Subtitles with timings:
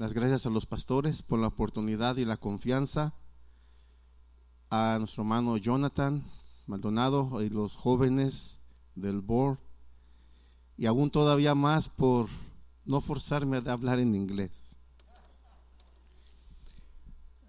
[0.00, 3.12] las gracias a los pastores por la oportunidad y la confianza,
[4.70, 6.24] a nuestro hermano Jonathan
[6.66, 8.60] Maldonado y los jóvenes
[8.94, 9.58] del board,
[10.78, 12.30] y aún todavía más por
[12.86, 14.52] no forzarme a hablar en inglés.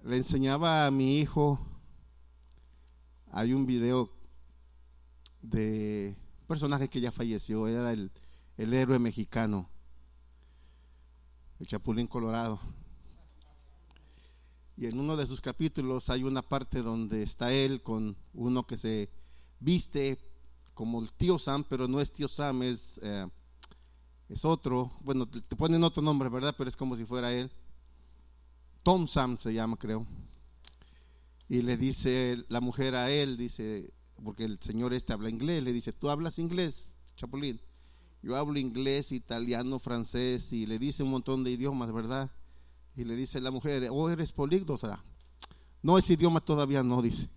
[0.04, 1.58] Le enseñaba a mi hijo,
[3.32, 4.12] hay un video
[5.42, 8.12] de personaje que ya falleció, era el,
[8.58, 9.70] el héroe mexicano
[11.62, 12.60] el Chapulín Colorado.
[14.76, 18.80] Y en uno de sus capítulos hay una parte donde está él con uno que
[18.80, 19.12] se
[19.60, 20.18] viste
[20.74, 23.28] como el tío Sam, pero no es tío Sam, es, eh,
[24.28, 24.92] es otro.
[25.02, 26.56] Bueno, te ponen otro nombre, ¿verdad?
[26.58, 27.52] Pero es como si fuera él.
[28.82, 30.08] Tom Sam se llama, creo.
[31.48, 33.94] Y le dice la mujer a él, dice,
[34.24, 37.62] porque el señor este habla inglés, le dice, ¿tú hablas inglés, Chapulín?
[38.24, 42.30] Yo hablo inglés, italiano, francés y le dice un montón de idiomas, ¿verdad?
[42.96, 45.04] Y le dice la mujer, oh, eres políglota.
[45.82, 47.30] No, ese idioma todavía no, dice.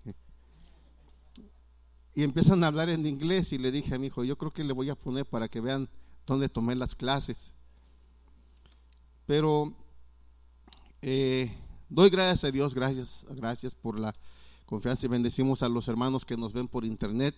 [2.14, 4.62] Y empiezan a hablar en inglés y le dije a mi hijo, yo creo que
[4.62, 5.88] le voy a poner para que vean
[6.26, 7.54] dónde tomé las clases.
[9.26, 9.74] Pero
[11.00, 11.50] eh,
[11.88, 14.14] doy gracias a Dios, gracias, gracias por la
[14.66, 17.34] confianza y bendecimos a los hermanos que nos ven por internet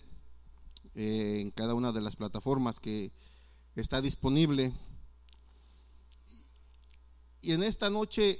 [0.95, 3.11] eh, en cada una de las plataformas que
[3.81, 4.73] está disponible.
[7.41, 8.39] Y en esta noche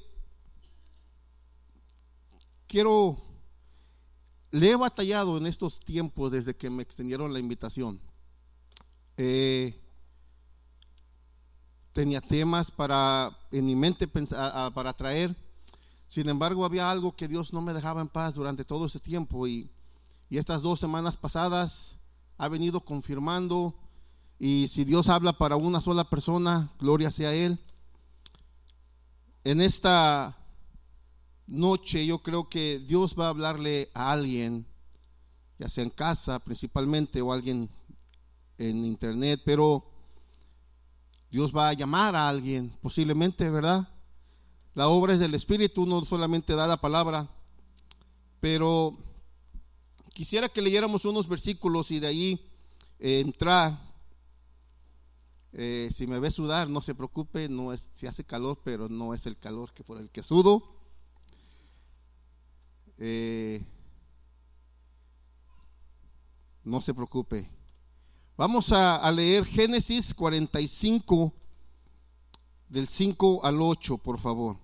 [2.67, 3.17] quiero,
[4.51, 7.99] le he batallado en estos tiempos desde que me extendieron la invitación.
[9.15, 9.79] Eh,
[11.93, 15.35] tenía temas para en mi mente para traer.
[16.07, 19.47] Sin embargo, había algo que Dios no me dejaba en paz durante todo ese tiempo
[19.47, 19.69] y,
[20.29, 21.95] y estas dos semanas pasadas
[22.37, 23.75] ha venido confirmando
[24.39, 27.59] y si Dios habla para una sola persona, gloria sea a Él.
[29.43, 30.37] En esta
[31.47, 34.67] noche yo creo que Dios va a hablarle a alguien,
[35.57, 37.69] ya sea en casa principalmente o alguien
[38.59, 39.89] en internet, pero
[41.31, 43.87] Dios va a llamar a alguien, posiblemente, ¿verdad?
[44.75, 47.27] La obra es del Espíritu, no solamente da la palabra,
[48.39, 48.95] pero
[50.13, 52.51] quisiera que leyéramos unos versículos y de ahí
[52.99, 53.86] eh, entrar
[55.53, 59.13] eh, si me ve sudar, no se preocupe, no es, si hace calor, pero no
[59.13, 60.63] es el calor que por el que sudo.
[62.97, 63.65] Eh,
[66.63, 67.49] no se preocupe.
[68.35, 71.33] Vamos a, a, leer Génesis 45,
[72.69, 74.57] del 5 al 8, por favor.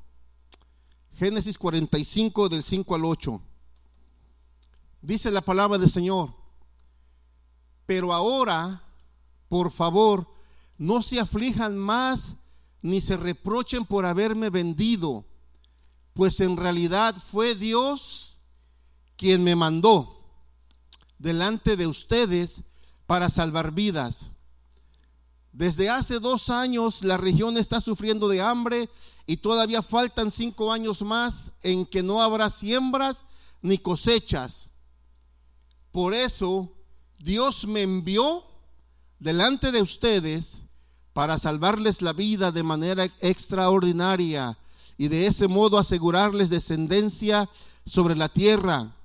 [1.13, 3.41] Génesis 45, del 5 al 8.
[5.01, 6.35] Dice la palabra del Señor.
[7.85, 8.83] Pero ahora,
[9.49, 10.32] por favor,
[10.77, 12.35] no se aflijan más
[12.81, 15.25] ni se reprochen por haberme vendido,
[16.13, 18.37] pues en realidad fue Dios
[19.15, 20.19] quien me mandó
[21.17, 22.63] delante de ustedes
[23.07, 24.31] para salvar vidas.
[25.53, 28.89] Desde hace dos años la región está sufriendo de hambre
[29.25, 33.25] y todavía faltan cinco años más en que no habrá siembras
[33.61, 34.69] ni cosechas.
[35.91, 36.73] Por eso
[37.19, 38.43] Dios me envió
[39.19, 40.65] delante de ustedes
[41.13, 44.57] para salvarles la vida de manera extraordinaria
[44.97, 47.49] y de ese modo asegurarles descendencia
[47.85, 48.95] sobre la tierra.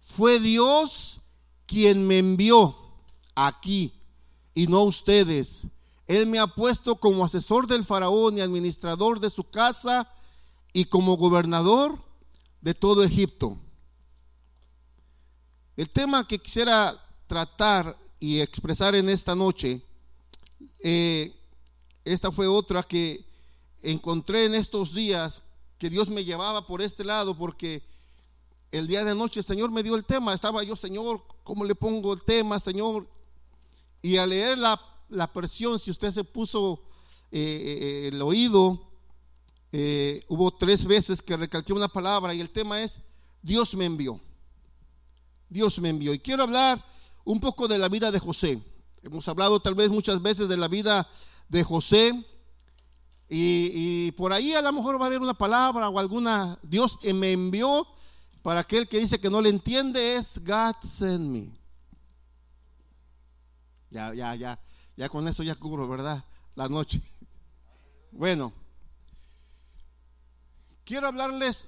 [0.00, 1.20] Fue Dios
[1.66, 2.76] quien me envió
[3.34, 3.92] aquí
[4.54, 5.66] y no ustedes.
[6.06, 10.08] Él me ha puesto como asesor del faraón y administrador de su casa
[10.72, 11.98] y como gobernador
[12.60, 13.58] de todo Egipto.
[15.76, 19.82] El tema que quisiera tratar y expresar en esta noche
[20.78, 21.36] eh,
[22.06, 23.22] esta fue otra que
[23.82, 25.42] encontré en estos días
[25.76, 27.82] que Dios me llevaba por este lado porque
[28.72, 30.32] el día de noche el Señor me dio el tema.
[30.32, 33.06] Estaba yo, Señor, ¿cómo le pongo el tema, Señor?
[34.00, 34.80] Y al leer la,
[35.10, 36.80] la presión, si usted se puso
[37.30, 38.88] eh, eh, el oído,
[40.28, 43.00] hubo tres veces que recalqué una palabra y el tema es,
[43.42, 44.18] Dios me envió.
[45.50, 46.14] Dios me envió.
[46.14, 46.93] Y quiero hablar
[47.24, 48.62] un poco de la vida de José.
[49.02, 51.08] Hemos hablado tal vez muchas veces de la vida
[51.48, 52.24] de José.
[53.28, 56.58] Y, por ahí a lo mejor va a haber una palabra o alguna.
[56.62, 57.86] Dios me envió
[58.42, 61.50] para aquel que dice que no le entiende es God sent me.
[63.90, 64.60] Ya, ya, ya.
[64.96, 66.24] Ya con eso ya cubro, ¿verdad?
[66.54, 67.02] La noche.
[68.16, 68.52] Bueno.
[70.84, 71.66] Quiero hablarles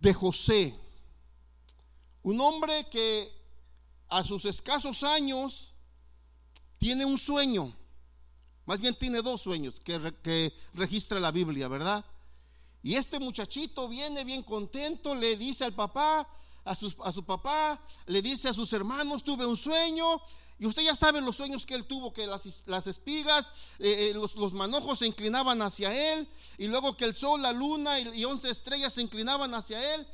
[0.00, 0.78] de José.
[2.22, 3.37] Un hombre que
[4.08, 5.74] a sus escasos años
[6.78, 7.76] tiene un sueño,
[8.64, 12.04] más bien tiene dos sueños que, registra la Biblia, ¿verdad?
[12.82, 16.28] Y este muchachito viene bien contento, le dice al papá,
[16.64, 20.20] a, su papá, le dice a sus hermanos, tuve un sueño.
[20.60, 24.52] Y usted ya sabe los sueños que él tuvo, que las, espigas, eh, eh, los,
[24.52, 28.92] manojos se inclinaban hacia él, y luego que el sol, la luna y, once estrellas
[28.94, 30.06] se inclinaban hacia él.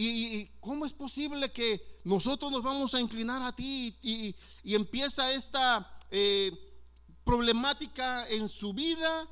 [0.00, 3.96] Y, cómo es posible que nosotros nos vamos a inclinar a ti?
[4.00, 6.52] Y, empieza esta eh,
[7.24, 9.26] problemática en su vida,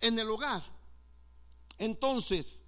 [0.00, 0.64] en el hogar.
[1.78, 2.64] Entonces,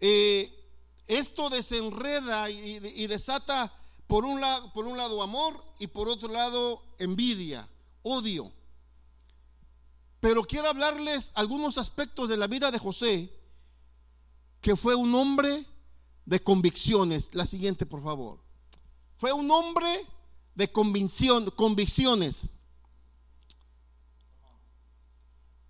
[0.00, 3.70] esto desenreda y, desata
[4.06, 4.40] por un,
[4.72, 7.68] por un lado amor y por otro lado envidia,
[8.02, 8.50] odio.
[10.20, 13.30] Pero quiero hablarles algunos aspectos de la vida de José,
[14.62, 15.66] que fue un hombre
[16.28, 17.30] de convicciones.
[17.32, 18.38] La siguiente, por favor.
[19.16, 20.06] Fue un hombre
[20.54, 22.42] de convicción, convicciones.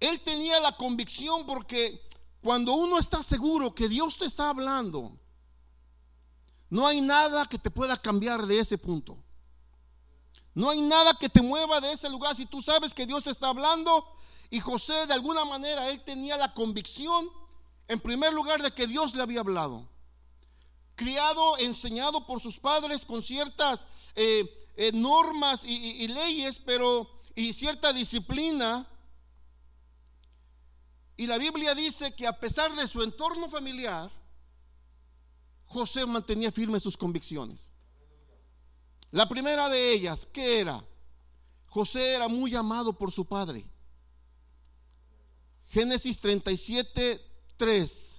[0.01, 2.03] Él tenía la convicción porque
[2.43, 5.17] cuando uno está seguro que Dios te está hablando,
[6.71, 9.17] no hay nada que te pueda cambiar de ese punto.
[10.55, 13.31] No hay nada que te mueva de ese lugar si tú sabes que Dios te
[13.31, 14.05] está hablando.
[14.51, 17.29] Y José de alguna manera, él tenía la convicción,
[17.87, 19.89] en primer lugar, de que Dios le había hablado.
[20.99, 23.87] Criado, enseñado por sus padres con ciertas
[24.17, 28.85] eh, eh, normas y, y leyes, pero y cierta disciplina.
[31.17, 34.11] Y la Biblia dice que a pesar de su entorno familiar,
[35.67, 37.71] José mantenía firmes sus convicciones.
[39.13, 40.85] La primera de ellas, ¿qué era?
[41.67, 43.65] José era muy amado por su padre.
[45.69, 47.21] Génesis 37,
[47.57, 48.18] 3.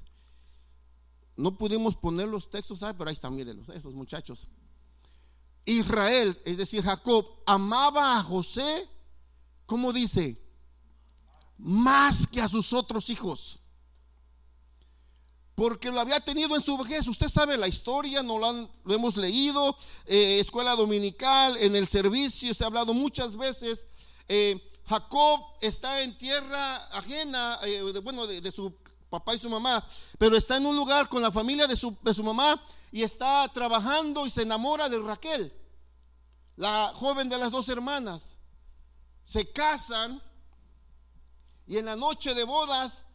[1.39, 4.47] No pudimos poner los textos, pero ahí están, miren, esos muchachos.
[5.65, 8.89] Israel, es decir, Jacob, amaba a José,
[9.65, 10.41] ¿cómo dice?
[11.57, 13.59] Más que a sus otros hijos
[15.59, 17.06] porque lo había tenido en su vejez.
[17.06, 19.75] Usted sabe la historia, no lo, hemos leído,
[20.06, 23.86] eh, escuela dominical, en el servicio, se ha hablado muchas veces.
[24.30, 28.74] Eh, Jacob está en tierra ajena, eh, bueno, de, su
[29.10, 29.86] papá y su mamá,
[30.18, 32.62] pero está en un lugar con la familia de su, de su mamá
[32.92, 35.54] y está trabajando y se enamora de Raquel,
[36.56, 38.38] la joven de las dos hermanas.
[39.26, 40.22] Se casan
[41.68, 43.06] y en la noche de bodas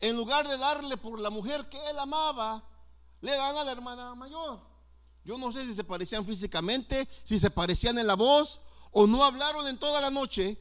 [0.00, 2.62] en lugar de darle por la mujer que él amaba,
[3.20, 4.60] le dan a la hermana mayor.
[5.24, 8.60] Yo no sé si se parecían físicamente, si se parecían en la voz
[8.92, 10.58] o no hablaron en toda la noche,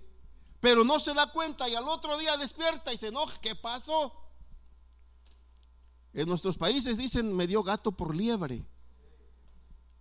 [0.61, 3.39] pero no se da cuenta y al otro día despierta y se enoja.
[3.41, 4.22] ¿Qué pasó?
[6.13, 8.63] En nuestros países dicen, me dio gato por liebre.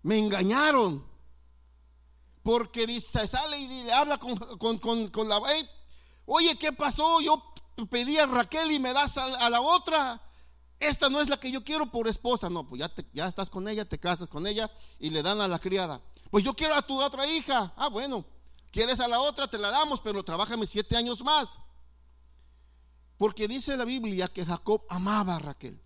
[0.03, 1.05] Me engañaron.
[2.43, 4.37] Porque dice, sale y le habla con,
[4.79, 5.41] con, la...
[6.27, 7.21] Oye, ¿qué pasó?
[7.21, 7.55] Yo
[7.89, 10.21] pedí a Raquel y me das a, la otra.
[10.79, 12.51] Esta no es la que yo quiero por esposa.
[12.51, 15.49] No, pues ya, ya estás con ella, te casas con ella y le dan a
[15.49, 16.03] la criada.
[16.31, 17.73] Pues yo quiero a tu otra hija.
[17.77, 18.25] Ah, bueno,
[18.71, 21.59] quieres a la otra, te la damos, pero trabájame siete años más.
[23.17, 25.81] Porque dice la Biblia que Jacob amaba a Raquel.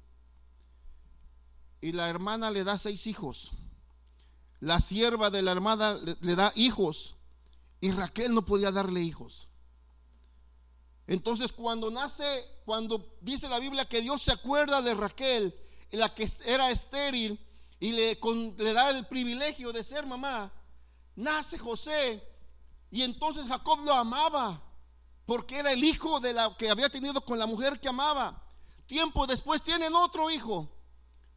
[1.81, 3.52] Y la hermana le da seis hijos.
[4.61, 7.17] La sierva de la hermana le da hijos.
[7.81, 9.49] Y Raquel no podía darle hijos.
[11.06, 15.55] Entonces cuando nace, cuando dice la Biblia que Dios se acuerda de Raquel,
[15.93, 17.39] la que era estéril,
[17.79, 18.19] y le,
[18.56, 20.53] le da el privilegio de ser mamá,
[21.15, 22.22] nace José,
[22.91, 24.62] y entonces Jacob lo amaba,
[25.27, 28.43] porque era el hijo de la que había tenido con la mujer que amaba.
[28.86, 30.69] Tiempo después tienen otro hijo,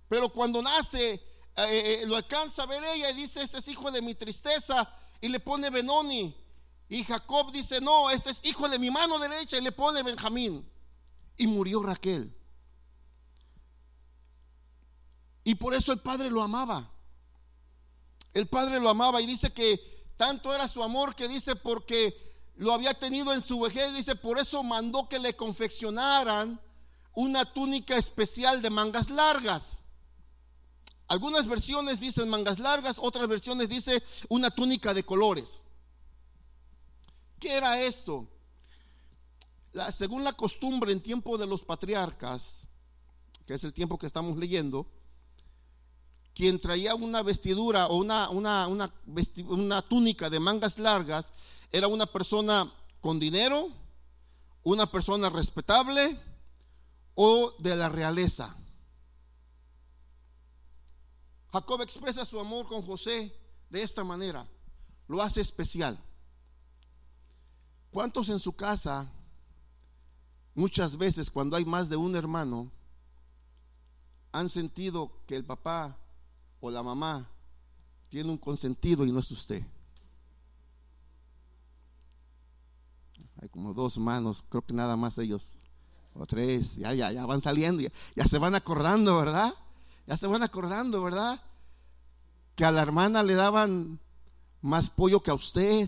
[0.10, 1.22] pero cuando nace, eh,
[1.56, 5.30] eh, lo alcanza a ver ella y dice, este es hijo de mi tristeza, y
[5.30, 6.36] le pone Benoni.
[6.89, 10.68] Y Jacob dice, no, este es hijo de mi mano derecha y le pone Benjamín.
[11.38, 12.36] Y murió Raquel.
[15.44, 16.92] Y por eso el padre lo amaba.
[18.34, 22.74] El padre lo amaba y dice que tanto era su amor que dice porque lo
[22.74, 26.60] había tenido en su vejez, dice, por eso mandó que le confeccionaran
[27.13, 29.79] una túnica especial de mangas largas.
[31.10, 35.60] Algunas versiones dicen mangas largas, otras versiones dice una túnica de colores.
[37.39, 38.28] ¿Qué era esto?
[39.92, 42.66] según la costumbre en tiempo de los patriarcas,
[43.46, 44.88] que es el tiempo que estamos leyendo,
[46.34, 51.32] quien traía una vestidura o una, una, una túnica de mangas largas
[51.72, 53.70] era una persona con dinero,
[54.63, 56.20] una persona respetable
[57.13, 58.59] o de la realeza.
[61.51, 63.34] Jacob expresa su amor con José
[63.70, 64.48] de esta manera,
[65.08, 66.00] lo hace especial.
[67.91, 69.12] ¿Cuántos en su casa,
[70.53, 72.72] muchas veces cuando hay más de un hermano,
[74.32, 75.98] han sentido que el papá
[76.62, 77.27] o la mamá
[78.10, 79.63] tiene un consentido y no es usted?
[83.41, 85.58] Hay como dos manos, creo que nada más ellos,
[86.13, 89.56] o tres, ya, ya, ya van saliendo, ya, ya se van acordando, ¿verdad?
[90.10, 91.39] Ya se van acordando, ¿verdad?
[92.56, 94.00] Que a la hermana le daban
[94.60, 95.88] más pollo que a usted.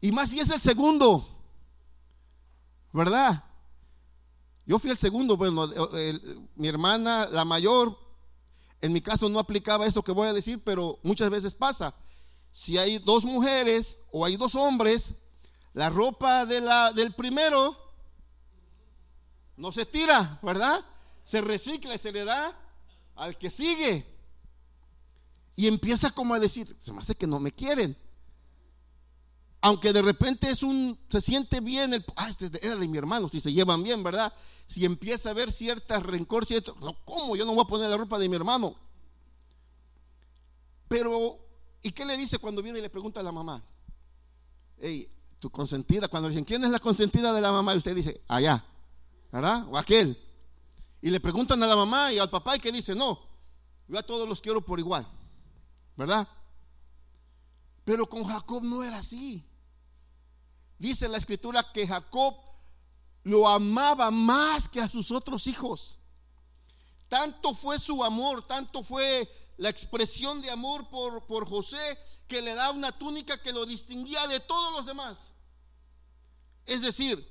[0.00, 1.28] Y más si es el segundo,
[2.92, 3.44] ¿verdad?
[4.66, 5.70] Yo fui el segundo, bueno,
[6.56, 7.96] mi hermana, la mayor,
[8.80, 11.94] en mi caso no aplicaba esto que voy a decir, pero muchas veces pasa.
[12.52, 15.14] Si hay dos mujeres o hay dos hombres,
[15.72, 17.76] la ropa del primero
[19.56, 20.84] no se tira, ¿verdad?
[21.24, 22.58] Se recicla y se le da
[23.16, 24.06] al que sigue.
[25.56, 27.96] Y empieza como a decir, se me hace que no me quieren.
[29.60, 33.28] Aunque de repente es un, se siente bien, el, ah, este era de mi hermano,
[33.28, 34.32] si se llevan bien, ¿verdad?
[34.66, 36.74] Si empieza a haber cierta rencor, cierto,
[37.04, 37.36] ¿cómo?
[37.36, 38.74] Yo no voy a poner la ropa de mi hermano.
[40.88, 41.38] Pero,
[41.80, 43.62] ¿y qué le dice cuando viene y le pregunta a la mamá?
[44.80, 47.72] Hey, tu consentida, cuando le dicen, ¿quién es la consentida de la mamá?
[47.74, 48.64] Y usted dice, allá,
[49.30, 49.68] ¿verdad?
[49.70, 50.18] O aquel.
[51.02, 53.20] Y le preguntan a la mamá y al papá y que dice, no,
[53.88, 55.06] yo a todos los quiero por igual,
[55.96, 56.28] ¿verdad?
[57.84, 59.44] Pero con Jacob no era así.
[60.78, 62.36] Dice la escritura que Jacob
[63.24, 65.98] lo amaba más que a sus otros hijos.
[67.08, 72.54] Tanto fue su amor, tanto fue la expresión de amor por, por José que le
[72.54, 75.32] da una túnica que lo distinguía de todos los demás.
[76.64, 77.28] Es decir,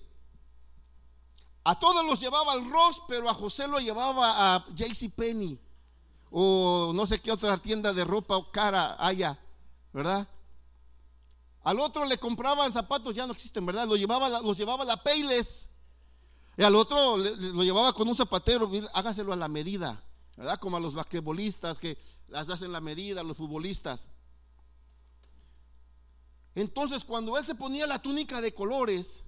[1.63, 5.59] a todos los llevaba al Ross, pero a José lo llevaba a JC Penny
[6.31, 9.37] o no sé qué otra tienda de ropa o cara haya,
[9.91, 10.27] ¿verdad?
[11.63, 13.87] Al otro le compraban zapatos, ya no existen, ¿verdad?
[13.87, 15.69] Lo llevaba, los llevaba a la Payles.
[16.57, 20.03] Y al otro lo llevaba con un zapatero, hágaselo a la medida,
[20.37, 20.57] ¿verdad?
[20.57, 24.07] Como a los basquetbolistas que las hacen la medida, los futbolistas.
[26.55, 29.23] Entonces, cuando él se ponía la túnica de colores,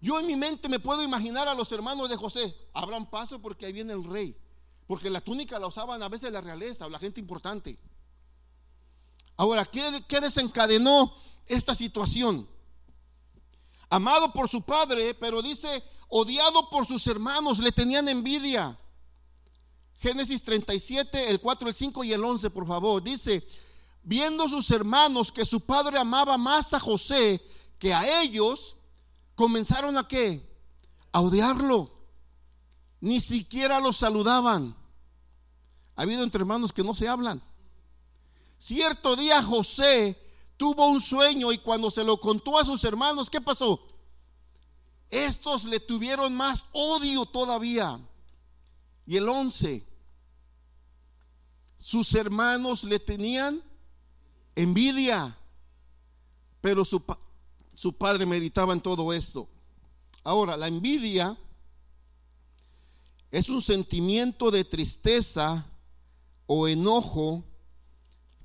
[0.00, 3.66] yo en mi mente me puedo imaginar a los hermanos de José, abran paso porque
[3.66, 4.36] ahí viene el rey.
[4.86, 7.78] Porque la túnica la usaban a veces la realeza o la gente importante.
[9.36, 11.14] Ahora, ¿qué, desencadenó
[11.46, 12.48] esta situación?
[13.88, 18.78] Amado por su padre, pero dice, odiado por sus hermanos, le tenían envidia.
[19.98, 23.02] Génesis 37, el 4, el 5 y el 11, por favor.
[23.02, 23.46] Dice,
[24.02, 27.42] viendo sus hermanos que su padre amaba más a José
[27.78, 28.76] que a ellos,
[29.40, 30.46] comenzaron a qué?
[31.12, 31.90] A odiarlo.
[33.00, 34.76] Ni siquiera lo saludaban.
[35.96, 37.40] Ha habido entre hermanos que no se hablan.
[38.58, 40.20] Cierto día José
[40.58, 43.80] tuvo un sueño y cuando se lo contó a sus hermanos, ¿qué pasó?
[45.08, 47.98] Estos le tuvieron más odio todavía.
[49.06, 49.86] Y el 11,
[51.78, 53.64] sus hermanos le tenían
[54.54, 55.34] envidia,
[56.60, 57.02] pero su,
[57.80, 59.48] su padre meditaba en todo esto.
[60.22, 61.34] Ahora, la envidia
[63.30, 65.64] es un sentimiento de tristeza
[66.44, 67.42] o enojo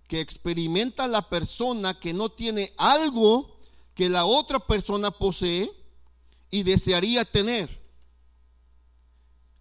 [0.07, 3.59] que experimenta la persona que no tiene algo
[3.93, 5.69] que la otra persona posee
[6.49, 7.83] y desearía tener.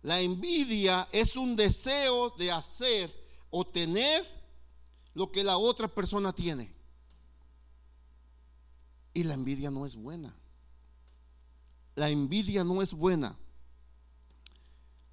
[0.03, 3.13] La envidia es un deseo de hacer
[3.51, 4.25] o tener
[5.15, 6.74] lo que la otra persona tiene.
[9.15, 10.35] Y la envidia no es buena.
[11.95, 13.37] La envidia no es buena.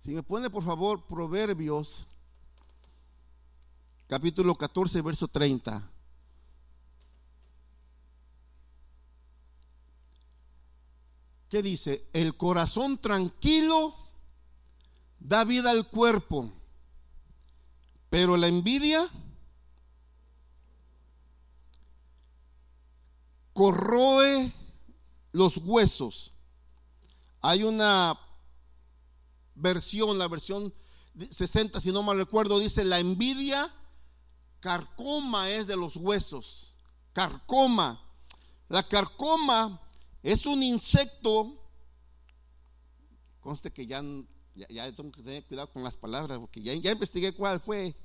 [0.03, 2.07] Si me pone por favor Proverbios
[4.11, 5.89] capítulo 14, verso 30.
[11.47, 12.09] ¿Qué dice?
[12.11, 13.95] El corazón tranquilo
[15.17, 16.51] da vida al cuerpo,
[18.09, 19.09] pero la envidia
[23.53, 24.53] corroe
[25.31, 26.33] los huesos.
[27.41, 28.19] Hay una
[29.55, 30.73] versión, la versión
[31.17, 33.73] 60, si no mal recuerdo, dice, la envidia
[34.61, 36.73] Carcoma es de los huesos.
[37.13, 37.99] Carcoma.
[38.69, 39.81] La carcoma
[40.23, 41.57] es un insecto.
[43.41, 44.03] Conste que ya,
[44.53, 47.95] ya, tengo que tener cuidado con las palabras, porque ya, ya investigué cuál fue.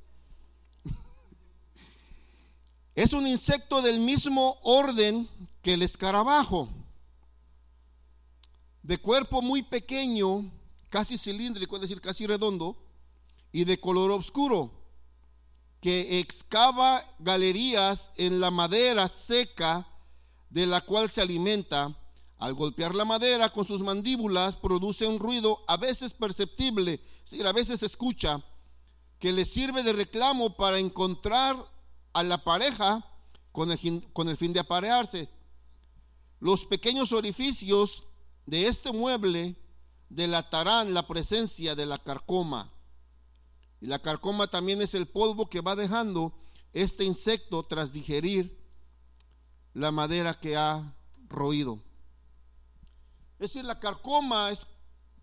[2.96, 5.28] Es un insecto del mismo orden
[5.62, 6.70] que el escarabajo.
[8.82, 10.50] De cuerpo muy pequeño,
[10.88, 12.74] casi cilíndrico, es decir, casi redondo,
[13.52, 14.72] y de color oscuro
[15.82, 19.86] que excava galerías en la madera seca
[20.48, 21.94] de la cual se alimenta,
[22.38, 27.52] Al golpear la madera con sus mandíbulas produce un ruido a veces perceptible, si a
[27.52, 28.42] veces se escucha,
[29.18, 31.56] que le sirve de reclamo para encontrar
[32.16, 33.04] a la pareja
[33.52, 35.28] con el, fin de aparearse.
[36.40, 38.04] Los pequeños orificios
[38.46, 39.54] de este mueble
[40.08, 42.72] delatarán la presencia de la carcoma.
[43.82, 46.32] Y la carcoma también es el polvo que va dejando
[46.72, 48.58] este insecto tras digerir
[49.74, 50.96] la madera que ha
[51.28, 51.82] roído.
[53.34, 54.66] Es decir, la carcoma es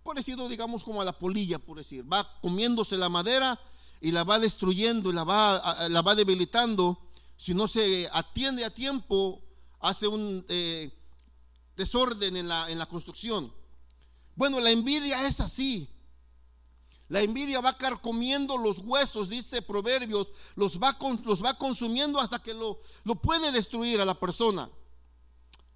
[0.03, 2.05] parecido, digamos, como a la polilla, por decir.
[2.11, 3.59] Va comiéndose la madera
[4.03, 6.99] y la va destruyendo y la va, la va debilitando.
[7.37, 9.41] Si no se atiende a tiempo,
[9.79, 10.91] hace un eh,
[11.77, 13.53] desorden en la, en la construcción.
[14.35, 15.89] Bueno, la envidia es así.
[17.07, 22.53] La envidia va carcomiendo los huesos, dice Proverbios, los va, los va consumiendo hasta que
[22.53, 24.69] lo, lo puede destruir a la persona.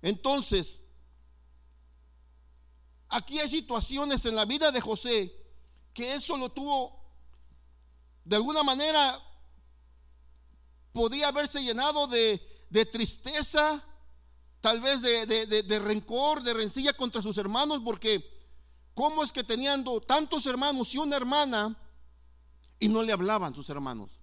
[0.02, 0.82] Entonces,
[3.08, 5.34] aquí hay situaciones en la vida de José
[5.94, 7.07] que eso lo tuvo,
[8.28, 9.18] de alguna manera,
[10.92, 12.42] podía haberse llenado de,
[12.92, 13.82] tristeza,
[14.60, 18.22] tal vez de, rencor, de rencilla contra sus hermanos, porque
[18.94, 21.78] ¿cómo es que teniendo tantos hermanos y una hermana
[22.80, 24.20] y no le hablaban sus hermanos?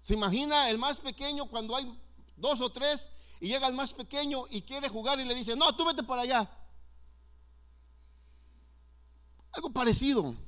[0.00, 1.92] ¿Se imagina el más pequeño cuando hay
[2.36, 3.10] dos o tres
[3.40, 6.22] y llega el más pequeño y quiere jugar y le dice, no, tú vete para
[6.22, 6.48] allá?
[9.50, 10.45] Algo parecido.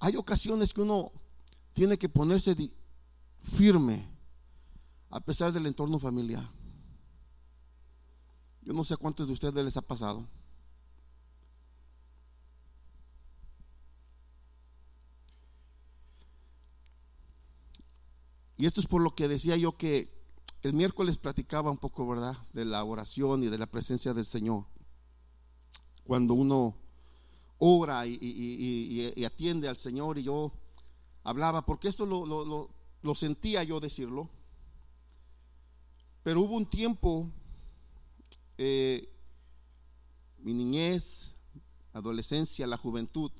[0.00, 1.12] Hay ocasiones que uno
[1.74, 2.56] tiene que ponerse
[3.42, 4.08] firme
[5.10, 6.50] a pesar del entorno familiar.
[8.62, 10.26] Yo no sé cuántos de ustedes les ha pasado.
[18.56, 20.12] Y esto es por lo que decía yo que
[20.62, 24.66] el miércoles platicaba un poco, ¿verdad?, de la oración y de la presencia del Señor.
[26.04, 26.76] Cuando uno
[27.60, 30.52] ora y, atiende al Señor y yo
[31.22, 34.28] hablaba, porque esto lo sentía yo decirlo,
[36.22, 37.30] pero hubo un tiempo,
[38.58, 39.08] eh,
[40.38, 41.34] mi niñez,
[41.92, 43.32] adolescencia, la juventud,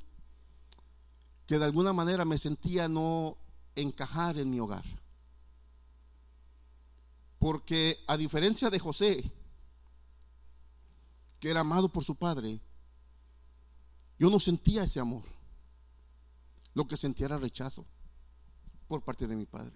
[1.47, 3.37] que de alguna manera me sentía no
[3.75, 4.85] encajar en mi hogar.
[7.39, 9.31] Porque a diferencia de José,
[11.39, 12.61] que era amado por su padre,
[14.21, 15.25] yo no sentía ese amor.
[16.75, 17.85] Lo que sentía era rechazo
[18.87, 19.75] por parte de mi padre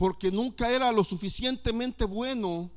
[0.00, 2.70] porque nunca era lo suficientemente bueno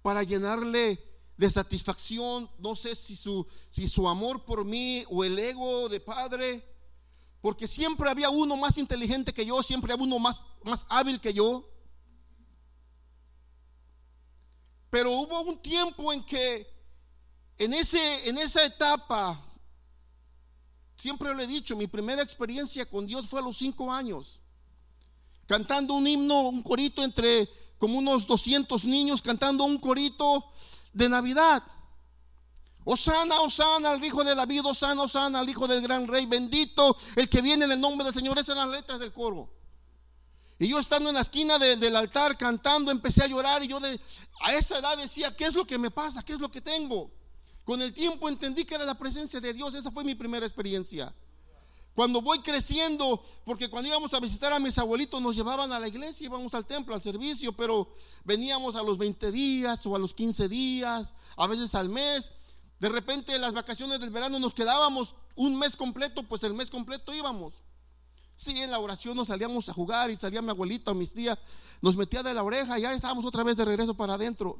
[0.00, 0.98] para llenarle
[1.36, 6.00] de satisfacción, no sé si su, si su amor por mí o el ego de
[6.00, 6.64] padre,
[7.42, 11.34] porque siempre había uno más inteligente que yo, siempre había uno más, más hábil que
[11.34, 11.68] yo.
[14.88, 16.66] Pero hubo un tiempo en que
[17.58, 19.40] en, ese, en esa etapa,
[20.96, 24.40] siempre lo he dicho, mi primera experiencia con Dios fue a los cinco años
[25.48, 30.44] cantando un himno, un corito entre como unos 200 niños cantando un corito
[30.92, 31.62] de Navidad.
[32.84, 37.28] Osana, Osana al hijo de David, Osana, Osana al hijo del gran rey, bendito el
[37.28, 38.38] que viene en el nombre del Señor.
[38.38, 39.50] Esas eran las letras del coro.
[40.58, 43.78] Y yo estando en la esquina del altar cantando, empecé a llorar y yo
[44.40, 46.22] a esa edad decía, ¿qué es lo que me pasa?
[46.22, 47.10] ¿Qué es lo que tengo?
[47.68, 49.74] Con el tiempo entendí que era la presencia de Dios.
[49.74, 51.14] Esa fue mi primera experiencia.
[51.94, 55.86] Cuando voy creciendo, porque cuando íbamos a visitar a mis abuelitos nos llevaban a la
[55.86, 57.92] iglesia, íbamos al templo, al servicio, pero
[58.24, 62.30] veníamos a los 20 días o a los 15 días, a veces al mes.
[62.80, 66.70] De repente en las vacaciones del verano nos quedábamos un mes completo, pues el mes
[66.70, 67.52] completo íbamos.
[68.34, 71.36] Sí, en la oración nos salíamos a jugar y salía mi abuelito, mis tías,
[71.82, 74.58] nos metía de la oreja y ya estábamos otra vez de regreso para adentro.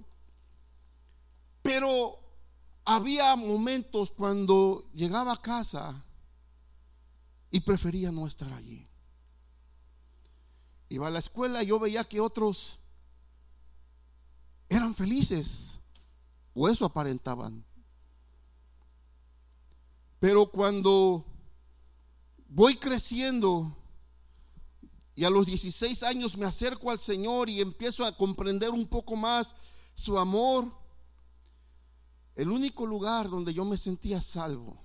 [1.63, 2.28] Pero
[2.91, 6.03] había momentos cuando llegaba a casa
[7.51, 8.89] y prefería no estar allí.
[10.89, 12.79] Iba a la escuela y yo veía que otros
[14.71, 15.79] eran felices,
[16.55, 17.63] o eso aparentaban.
[20.19, 21.27] Pero cuando
[22.49, 23.77] voy creciendo
[25.15, 29.15] y a los 16 años me acerco al Señor y empiezo a comprender un poco
[29.15, 29.55] más
[29.95, 30.73] su amor,
[32.39, 34.81] el único lugar donde yo me sentía salvo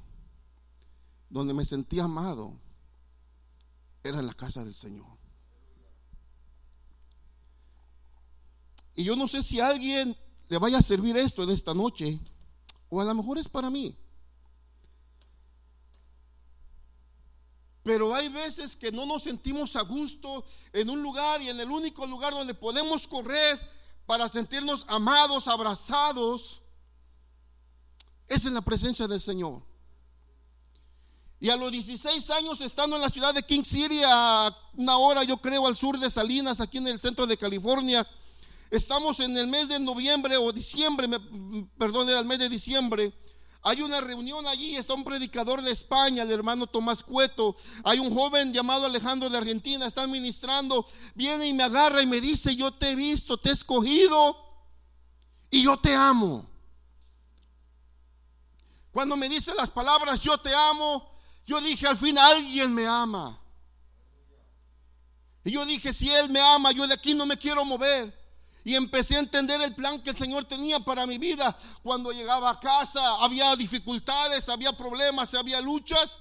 [1.34, 2.60] donde me sentía amado,
[4.04, 5.18] era en la casa del Señor.
[8.94, 10.16] Y yo no sé si a alguien
[10.48, 12.20] le vaya a servir esto en esta noche,
[12.90, 13.98] o a lo mejor es para mí.
[17.82, 21.72] Pero hay veces que no nos sentimos a gusto en un lugar y en el
[21.72, 23.60] único lugar donde podemos correr
[24.06, 26.63] para sentirnos amados, abrazados,
[28.34, 29.62] es en la presencia del Señor.
[31.40, 35.24] Y a los 16 años, estando en la ciudad de King City, a una hora
[35.24, 38.08] yo creo al sur de Salinas, aquí en el centro de California,
[38.72, 41.10] estamos en el mes de noviembre o diciembre,
[41.78, 43.14] perdón, era el mes de diciembre,
[43.66, 47.56] hay una reunión allí, está un predicador de España, el hermano Tomás Cueto.
[47.86, 50.86] Hay un joven llamado Alejandro de Argentina, está ministrando.
[51.16, 54.36] Viene y me agarra y me dice, yo te he visto, te he escogido
[55.50, 56.53] y yo te amo.
[58.94, 61.12] Cuando me dice las palabras, yo te amo,
[61.48, 63.40] yo dije, al fin alguien me ama.
[65.44, 68.16] Y yo dije, si Él me ama, yo de aquí no me quiero mover.
[68.64, 71.58] Y empecé a entender el plan que el Señor tenía para mi vida.
[71.82, 76.20] Cuando llegaba a casa había dificultades, había problemas, había luchas.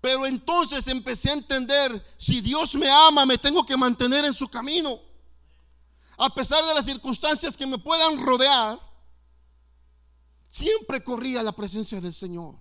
[0.00, 4.48] Pero entonces empecé a entender, si Dios me ama, me tengo que mantener en su
[4.48, 4.98] camino.
[6.16, 8.80] A pesar de las circunstancias que me puedan rodear,
[10.54, 12.54] siempre corría la presencia del Señor.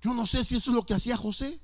[0.00, 1.60] Yo no sé si eso es lo que hacía José.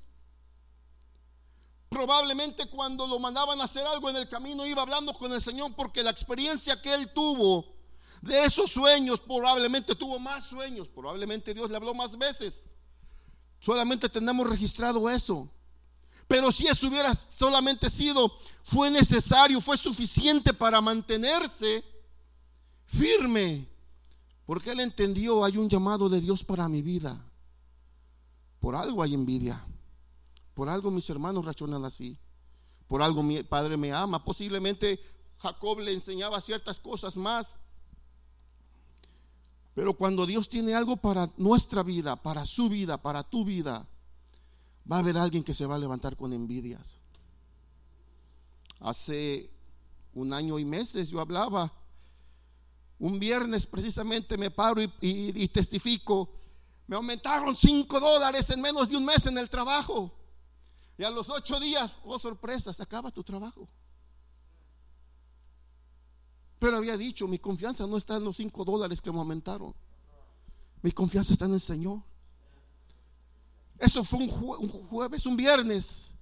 [1.89, 5.75] Probablemente cuando lo mandaban a hacer algo en el camino iba hablando con el Señor
[5.75, 7.65] porque la experiencia que él tuvo
[8.21, 12.67] de esos sueños, probablemente tuvo más sueños, probablemente Dios le habló más veces.
[13.59, 15.49] Solamente tenemos registrado eso.
[16.27, 18.31] Pero si eso hubiera solamente sido,
[18.63, 21.94] fue necesario, fue suficiente para mantenerse
[22.85, 23.67] firme.
[24.45, 27.23] Porque él entendió, hay un llamado de Dios para mi vida.
[28.59, 29.63] Por algo hay envidia.
[30.53, 32.17] Por algo mis hermanos razonan así.
[32.87, 34.23] Por algo mi padre me ama.
[34.23, 34.99] Posiblemente
[35.37, 37.59] Jacob le enseñaba ciertas cosas más.
[39.73, 43.85] Pero cuando Dios tiene algo para nuestra vida, para su vida, para tu vida,
[44.89, 46.97] va a haber alguien que se va a levantar con envidias.
[48.79, 49.51] Hace
[50.13, 51.73] un año y meses yo hablaba.
[52.99, 56.29] Un viernes precisamente me paro y, testifico.
[56.87, 60.13] Me aumentaron cinco dólares en menos de un mes en el trabajo.
[60.97, 63.67] Y a los ocho días, oh sorpresa, se acaba tu trabajo.
[66.59, 69.75] Pero había dicho, mi confianza no está en los cinco dólares que me aumentaron.
[70.81, 72.01] Mi confianza está en el Señor.
[73.77, 76.13] Eso fue un, jueves, un viernes.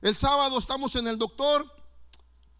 [0.00, 1.64] El sábado estamos en el doctor.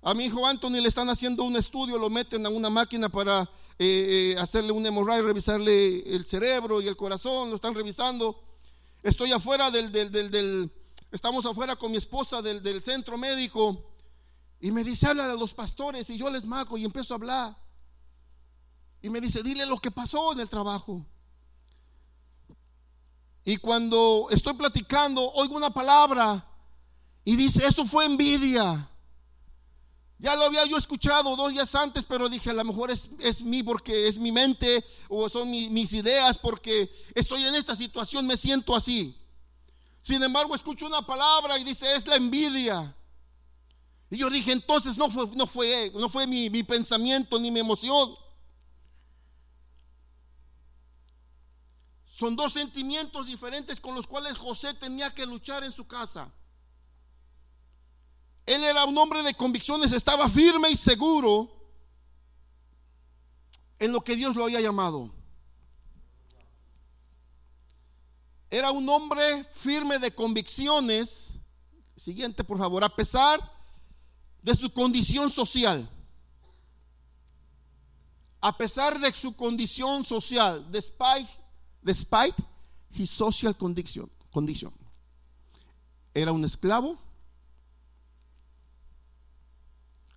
[0.02, 3.42] A mi hijo Anthony le están haciendo un estudio, lo meten a una máquina para
[3.78, 8.42] eh, eh, hacerle un hemorragia, revisarle el cerebro y el corazón, lo están revisando.
[9.02, 10.70] Estoy afuera del, del
[11.12, 13.84] Estamos afuera con mi esposa del, centro médico
[14.58, 17.56] y me dice, habla a los pastores y yo les marco y empiezo a hablar.
[19.02, 21.04] Y me dice, dile lo que pasó en el trabajo.
[23.44, 26.46] Y cuando estoy platicando, oigo una palabra
[27.26, 28.88] y dice, eso fue envidia.
[30.22, 33.40] Ya lo había yo escuchado dos días antes, pero dije, a lo mejor es, es
[33.40, 38.36] mí porque es mi mente o son mis ideas porque estoy en esta situación, me
[38.36, 39.18] siento así.
[40.00, 42.94] Sin embargo, escucho una palabra y dice, es la envidia.
[44.10, 47.58] Y yo dije, entonces no fue, no fue, no fue mi, mi pensamiento ni mi
[47.58, 48.14] emoción.
[52.06, 56.32] Son dos sentimientos diferentes con los cuales José tenía que luchar en su casa.
[58.46, 61.50] Él era un hombre de convicciones, estaba firme y seguro
[63.78, 65.10] en lo que Dios lo había llamado.
[68.50, 71.38] Era un hombre firme de convicciones.
[71.96, 72.84] Siguiente, por favor.
[72.84, 73.40] A pesar
[74.42, 75.88] de su condición social.
[78.40, 80.70] A pesar de su condición social.
[80.70, 81.30] Despite,
[81.80, 82.34] despite
[82.90, 84.10] his social condition.
[86.12, 86.98] Era un esclavo.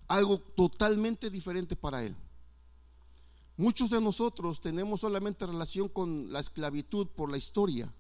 [0.08, 2.16] Algo totalmente diferente para él.
[3.58, 7.94] Muchos de nosotros tenemos solamente relación con la esclavitud por la historia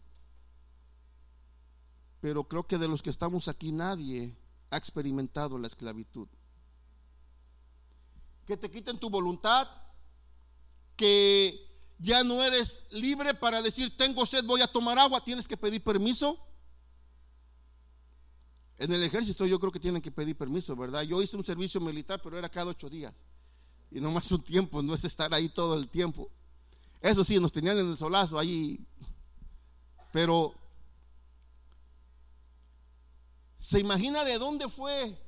[2.25, 4.35] pero creo que de los que estamos aquí nadie
[4.71, 6.27] ha experimentado la esclavitud.
[8.47, 9.67] Que te quiten tu voluntad,
[10.95, 15.55] que ya no eres libre para decir, tengo sed, voy a tomar agua, tienes que
[15.55, 16.39] pedir permiso.
[18.77, 21.03] En el ejército yo creo que tienen que pedir permiso, ¿verdad?
[21.03, 23.13] Yo hice un servicio militar, pero era cada ocho días.
[23.91, 26.29] Y no más un tiempo, no es estar ahí todo el tiempo.
[27.01, 28.79] Eso sí, nos tenían en el solazo ahí.
[30.11, 30.53] Pero
[33.65, 35.19] ¿Se imagina de dónde fue?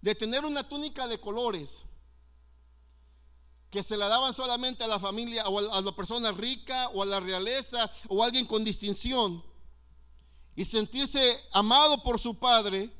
[0.00, 1.84] De tener una túnica de colores
[3.70, 7.06] que se la daban solamente a la familia o a la persona rica o a
[7.06, 9.44] la realeza o a alguien con distinción.
[10.56, 12.90] Y sentirse amado por su padre.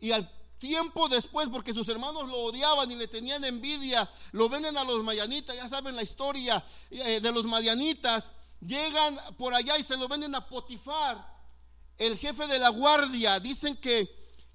[0.00, 4.76] Y al tiempo después, porque sus hermanos lo odiaban y le tenían envidia, lo venden
[4.76, 9.84] a los mayanitas, ya saben la historia eh, de los mayanitas, llegan por allá y
[9.84, 11.38] se lo venden a Potifar,
[11.96, 13.38] el jefe de la guardia.
[13.38, 14.10] Dicen que,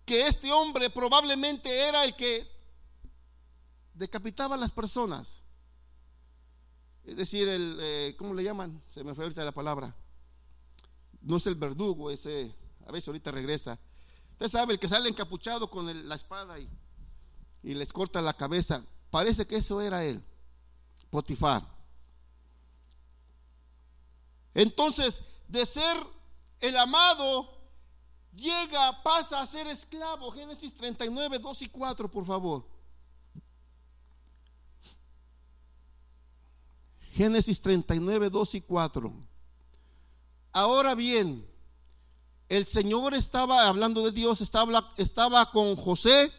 [0.05, 2.51] que este hombre probablemente era el que
[3.93, 5.41] decapitaba a las personas.
[7.05, 8.81] Es decir, el, eh, ¿cómo le llaman?
[8.89, 9.95] Se me fue ahorita la palabra.
[11.23, 12.55] No es el verdugo, ese,
[12.85, 13.79] a veces ahorita regresa.
[14.31, 16.69] Usted sabe, el que sale encapuchado con la espada y,
[17.63, 18.83] y les corta la cabeza.
[19.09, 20.23] Parece que eso era él,
[21.09, 21.65] Potifar.
[24.53, 25.97] Entonces, de ser
[26.59, 27.57] el amado,
[28.35, 30.31] llega, pasa a ser esclavo.
[30.31, 32.65] Génesis 39, 2 y 4, por favor.
[37.13, 39.13] Génesis 39, 2 y 4.
[40.53, 41.49] Ahora bien,
[42.47, 46.31] el Señor estaba hablando de Dios, estaba, estaba con José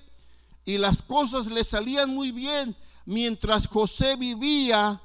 [0.65, 5.03] y las cosas le salían muy bien mientras José vivía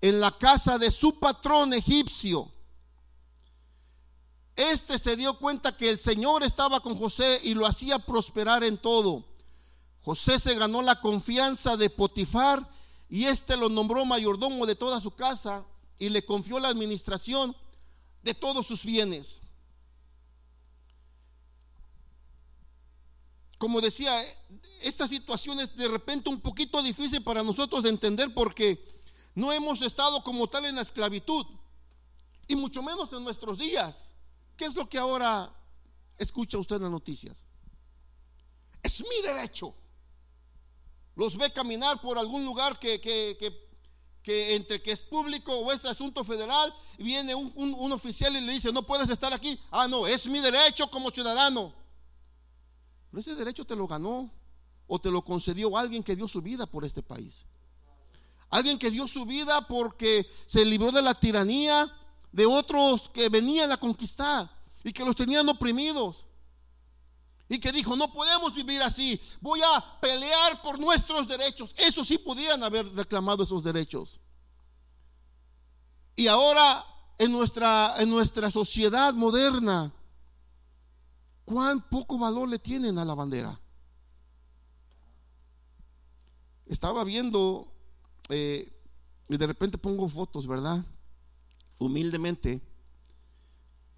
[0.00, 2.52] en la casa de su patrón egipcio.
[4.56, 8.76] Este se dio cuenta que el Señor estaba con José y lo hacía prosperar en
[8.76, 9.24] todo.
[10.02, 12.68] José se ganó la confianza de Potifar
[13.08, 15.64] y éste lo nombró mayordomo de toda su casa
[15.96, 17.54] y le confió la administración
[18.22, 19.40] de todos sus bienes.
[23.58, 24.22] Como decía,
[24.82, 28.84] esta situación es de repente un poquito difícil para nosotros de entender porque
[29.34, 31.44] no hemos estado como tal en la esclavitud
[32.46, 34.12] y mucho menos en nuestros días.
[34.56, 35.52] ¿Qué es lo que ahora
[36.18, 37.46] escucha usted en las noticias?
[38.82, 39.74] Es mi derecho
[41.18, 43.67] los ve caminar por algún lugar que,
[44.28, 48.86] entre que es público o es asunto federal, viene un, oficial y le dice, no
[48.86, 49.58] puedes estar aquí.
[49.70, 51.74] Ah, no, es mi derecho como ciudadano.
[53.10, 54.30] Pero ese derecho te lo ganó
[54.86, 57.46] o te lo concedió alguien que dio su vida por este país.
[58.50, 61.92] Alguien que dio su vida porque se libró de la tiranía
[62.32, 64.50] de otros que venían a conquistar
[64.84, 66.27] y que los tenían oprimidos
[67.48, 71.74] y que dijo, no podemos vivir así, voy a pelear por nuestros derechos.
[71.78, 74.20] Eso sí podían haber reclamado esos derechos.
[76.14, 76.84] Y ahora
[77.16, 79.92] en nuestra, en nuestra sociedad moderna,
[81.44, 83.58] ¿cuán poco valor le tienen a la bandera?
[86.66, 87.72] Estaba viendo,
[88.28, 88.70] eh,
[89.26, 90.84] y de repente pongo fotos, ¿verdad?
[91.78, 92.60] Humildemente,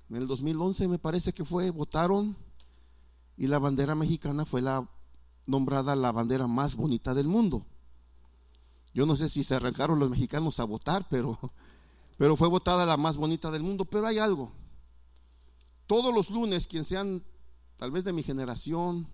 [0.09, 2.37] en el 2011 me parece que fue, votaron
[3.41, 4.87] y la bandera mexicana fue la
[5.47, 7.65] nombrada la bandera más bonita del mundo.
[8.93, 11.39] Yo no sé si se arrancaron los mexicanos a votar, pero,
[12.19, 13.87] pero fue votada la más bonita del mundo.
[13.87, 14.53] Pero hay algo.
[15.87, 17.25] Todos los lunes, quien sean
[17.79, 19.09] tal vez de mi generación,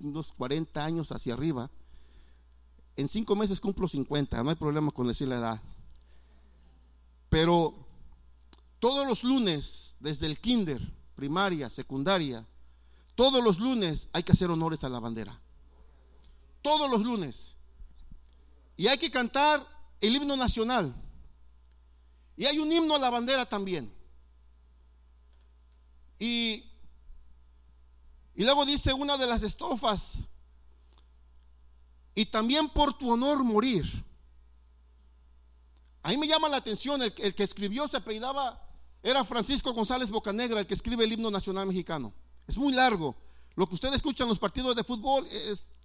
[0.00, 1.70] unos 40 años hacia arriba,
[2.96, 5.62] en cinco meses cumplo 50, no hay problema con decir la edad.
[7.28, 7.72] Pero
[8.80, 12.44] todos los lunes, desde el kinder, primaria, secundaria,
[13.20, 15.38] todos los lunes hay que hacer honores a la bandera.
[16.62, 17.54] Todos los lunes.
[18.78, 19.68] Y hay que cantar
[20.00, 20.94] el himno nacional.
[22.34, 23.92] Y hay un himno a la bandera también.
[26.18, 26.64] Y,
[28.36, 30.14] y luego dice una de las estrofas,
[32.14, 33.84] y también por tu honor morir.
[36.02, 38.66] Ahí me llama la atención, el, el que escribió se apellidaba,
[39.02, 42.14] era Francisco González Bocanegra, el que escribe el himno nacional mexicano.
[42.50, 43.14] Es muy largo.
[43.54, 45.24] Lo que usted escucha en los partidos de fútbol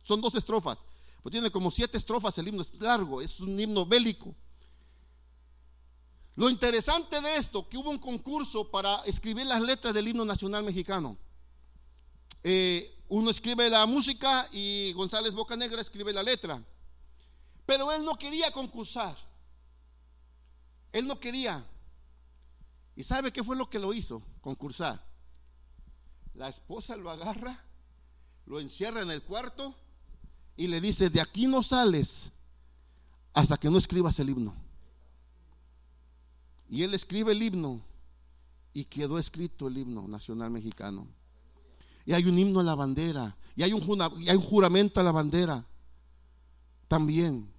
[0.03, 0.83] son dos estrofas.
[1.29, 4.33] Tiene como siete estrofas, el himno es largo, es un himno bélico.
[6.35, 10.63] Lo interesante de esto, que hubo un concurso para escribir las letras del himno nacional
[10.63, 11.19] mexicano.
[12.43, 16.63] Eh, uno escribe la música y González Bocanegra escribe la letra.
[17.67, 19.15] Pero él no quería concursar.
[20.91, 21.63] Él no quería.
[22.95, 24.23] ¿Y sabe qué fue lo que lo hizo?
[24.41, 25.05] Concursar.
[26.35, 27.63] La esposa lo agarra,
[28.45, 29.73] lo encierra en el cuarto
[30.57, 32.31] y le dice, de aquí no sales
[33.33, 34.53] hasta que no escribas el himno.
[36.69, 37.81] Y él escribe el himno
[38.73, 41.07] y quedó escrito el himno nacional mexicano.
[42.05, 45.11] Y hay un himno a la bandera, y hay un, hay un juramento a la
[45.11, 45.65] bandera
[46.87, 47.51] también.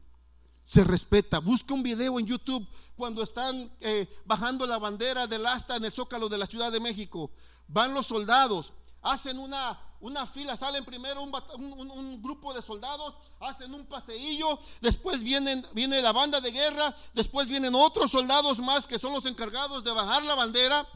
[0.66, 1.38] Se respeta.
[1.38, 5.92] Busca un video en YouTube cuando están eh, bajando la bandera del asta en el
[5.92, 7.30] zócalo de la Ciudad de México
[7.68, 13.86] van los soldados, hacen una, una fila, salen primero un, grupo de soldados, hacen un
[13.86, 19.12] paseillo, después vienen, viene la banda de guerra, después vienen otros soldados más que son
[19.12, 20.86] los encargados de bajar la bandera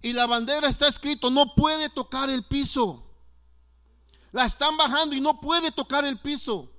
[0.00, 3.08] y la bandera está escrito, no puede tocar el piso.
[4.32, 6.71] La están bajando y no puede tocar el piso.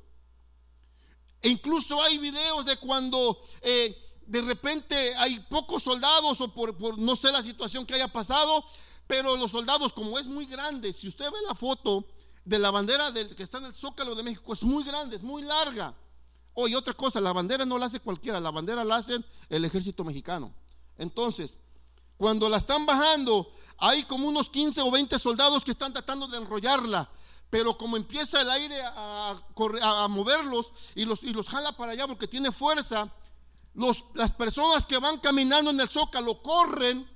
[1.44, 7.18] E incluso hay videos de cuando eh, de repente hay pocos soldados o por, no
[7.18, 8.66] sé la situación que haya pasado,
[9.08, 12.08] pero los soldados como es muy grande, si usted ve la foto
[12.46, 15.22] de la bandera del, que está en el Zócalo de México, es muy grande, es
[15.22, 15.94] muy larga.
[16.54, 19.18] Oye, otra cosa, la bandera no la hace cualquiera, la bandera la hace
[19.50, 20.54] el ejército mexicano.
[20.98, 21.60] Entonces,
[22.16, 26.38] cuando la están bajando, hay como unos 15 o 20 soldados que están tratando de
[26.38, 27.10] enrollarla.
[27.54, 33.14] Pero como empieza el aire a, moverlos y los, jala para allá porque tiene fuerza,
[34.16, 37.08] las personas que van caminando en el zócalo corren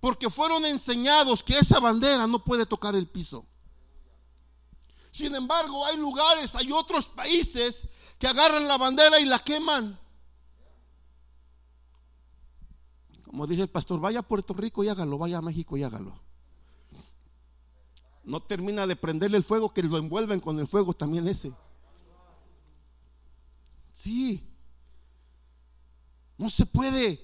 [0.00, 3.44] porque fueron enseñados que esa bandera no puede tocar el piso.
[5.10, 7.86] Sin embargo, hay lugares, hay otros países
[8.18, 10.00] que agarran la bandera y la queman.
[13.26, 16.18] Como dice el pastor, vaya a Puerto Rico y hágalo, vaya a México y hágalo.
[18.26, 21.52] No termina de prenderle el fuego, que lo envuelven con el fuego también ese.
[23.94, 24.44] Sí.
[26.36, 27.18] No se puede.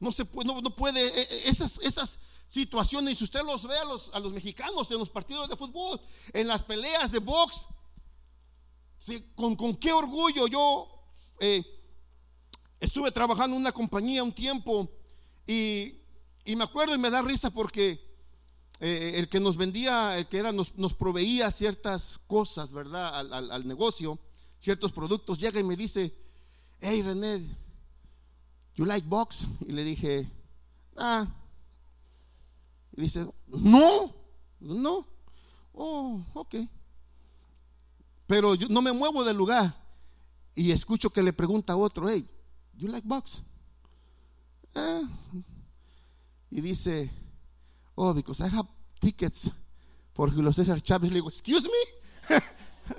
[0.00, 1.06] No se puede, no, puede.
[1.06, 4.98] E, e, esas, esas situaciones, si usted los ve a los, a los mexicanos en
[4.98, 6.00] los partidos de fútbol,
[6.32, 7.68] en las peleas de box,
[9.36, 10.88] con, con, qué orgullo yo
[11.38, 11.64] eh,
[12.80, 14.90] estuve trabajando en una compañía un tiempo
[15.46, 15.96] y,
[16.44, 18.09] me acuerdo y me da risa porque
[18.80, 23.14] eh, el que nos vendía, el que era, nos, proveía ciertas cosas, ¿verdad?
[23.32, 24.18] Al, negocio,
[24.58, 26.14] ciertos productos, llega y me dice,
[26.80, 27.46] hey René,
[28.76, 29.46] you like box?
[29.68, 30.30] Y le dije,
[30.96, 31.28] ah.
[32.92, 34.14] Y dice, no,
[34.60, 35.06] no,
[35.74, 36.54] oh, ok.
[38.26, 39.76] Pero yo no me muevo del lugar
[40.54, 42.26] y escucho que le pregunta a otro, hey,
[42.78, 43.42] you like box?
[44.74, 45.02] Eh.
[46.50, 47.10] Y dice,
[48.00, 48.66] oh, because I have
[48.98, 49.50] tickets
[50.14, 51.10] for Julio César Chávez.
[51.10, 52.38] Le digo, excuse me,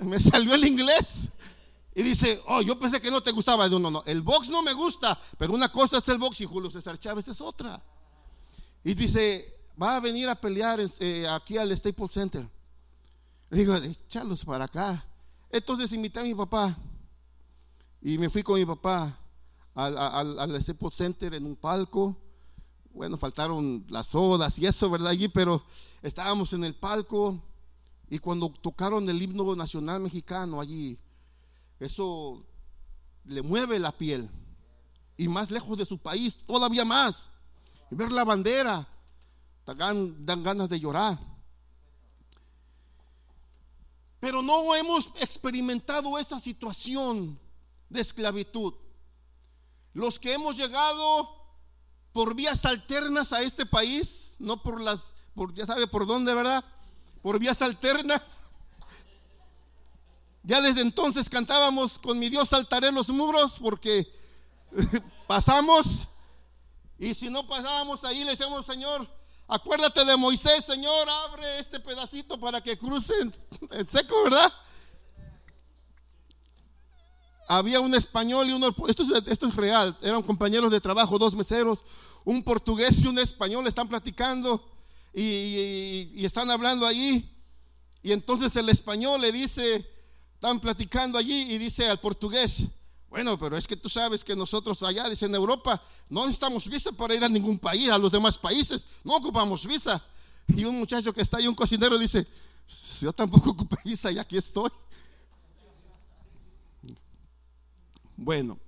[0.00, 1.28] me salió el inglés.
[1.94, 3.68] Y dice, oh, yo pensé que no te gustaba.
[3.68, 6.46] No, no, no, el box no me gusta, pero una cosa es el box y
[6.46, 7.82] Julio César Chávez es otra.
[8.84, 9.44] Y dice,
[9.80, 12.48] va a venir a pelear eh, aquí al Staples Center.
[13.50, 15.04] Le digo, échalos para acá.
[15.50, 16.74] Entonces invité a mi papá
[18.00, 19.18] y me fui con mi papá
[19.74, 22.16] al, al, al Staples Center en un palco.
[22.94, 25.08] Bueno, faltaron las sodas y eso, ¿verdad?
[25.08, 25.62] Allí, pero
[26.02, 27.40] estábamos en el palco
[28.10, 30.98] y cuando tocaron el himno nacional mexicano allí,
[31.80, 32.44] eso
[33.24, 34.28] le mueve la piel.
[35.16, 37.30] Y más lejos de su país, todavía más.
[37.90, 38.86] Y ver la bandera,
[39.64, 41.18] dan, dan ganas de llorar.
[44.20, 47.38] Pero no hemos experimentado esa situación
[47.88, 48.74] de esclavitud.
[49.94, 51.41] Los que hemos llegado
[52.12, 55.00] por vías alternas a este país, no por las,
[55.34, 56.64] por, ya sabe por dónde, ¿verdad?
[57.22, 58.36] Por vías alternas.
[60.42, 64.12] Ya desde entonces cantábamos con mi Dios saltaré los muros porque
[65.28, 66.08] pasamos
[66.98, 69.08] y si no pasábamos ahí le decíamos, Señor,
[69.48, 73.32] acuérdate de Moisés, Señor, abre este pedacito para que crucen
[73.70, 74.52] en seco, ¿verdad?
[77.58, 81.34] Había un español y uno, esto es, esto es real, eran compañeros de trabajo, dos
[81.34, 81.84] meseros,
[82.24, 84.64] un portugués y un español están platicando
[85.12, 87.28] y, están hablando allí.
[88.02, 89.86] Y entonces el español le dice,
[90.34, 92.66] están platicando allí y dice al portugués,
[93.08, 96.90] bueno, pero es que tú sabes que nosotros allá, dice en Europa, no necesitamos visa
[96.92, 100.02] para ir a ningún país, a los demás países, no ocupamos visa.
[100.48, 102.26] Y un muchacho que está ahí, un cocinero, dice,
[103.00, 104.70] yo tampoco ocupé visa y aquí estoy.
[108.16, 108.58] Bueno,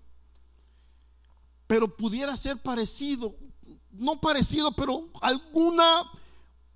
[1.66, 3.37] pero pudiera ser parecido,
[3.92, 6.11] no parecido, pero alguna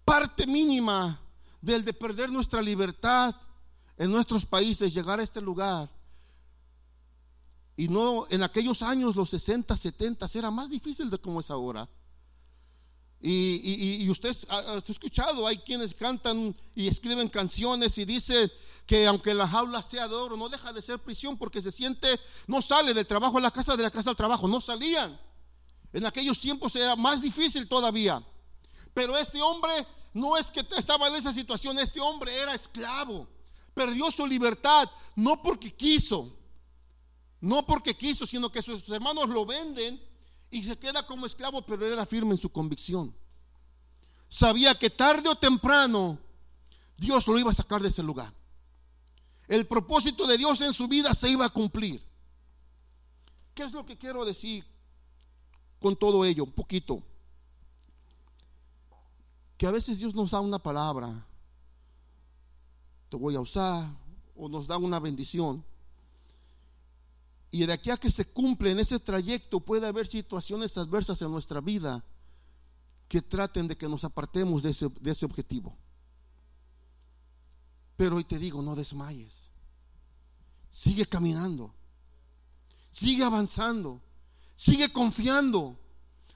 [0.04, 1.20] parte mínima
[1.60, 3.34] del de perder nuestra libertad
[3.96, 5.90] en nuestros países, llegar a este lugar.
[7.76, 11.88] Y no en aquellos años, los 60, 70, era más difícil de como es ahora.
[13.20, 18.50] Y, usted ha, escuchado, hay quienes cantan y escriben canciones y dicen
[18.86, 22.20] que aunque la jaula sea de oro, no deja de ser prisión porque se siente,
[22.46, 25.20] no sale del trabajo a la casa, de la casa al trabajo, no salían.
[25.92, 28.24] En aquellos tiempos era más difícil todavía.
[28.94, 33.28] Pero este hombre no es que estaba en esa situación, este hombre era esclavo,
[33.74, 36.32] perdió su libertad, no porque quiso,
[37.40, 40.07] no porque quiso, sino que sus hermanos lo venden
[40.50, 43.14] y se queda como esclavo, pero era firme en su convicción.
[44.28, 46.18] Sabía que tarde o temprano
[46.96, 48.32] Dios lo iba a sacar de ese lugar.
[49.46, 52.02] El propósito de Dios en su vida se iba a cumplir.
[53.54, 54.64] ¿Qué es lo que quiero decir
[55.80, 56.44] con todo ello?
[56.44, 57.02] Un poquito.
[59.56, 61.26] que a veces Dios nos da una palabra,
[63.08, 63.90] te voy a usar,
[64.36, 65.64] o nos da una bendición.
[67.50, 71.30] Y de aquí a que se cumple en ese trayecto puede haber situaciones adversas en
[71.30, 72.04] nuestra vida
[73.08, 75.76] que traten de que nos apartemos de ese, de ese objetivo.
[77.96, 79.50] Pero hoy te digo, no desmayes.
[80.70, 81.74] Sigue caminando.
[82.92, 84.02] Sigue avanzando.
[84.56, 85.78] Sigue confiando.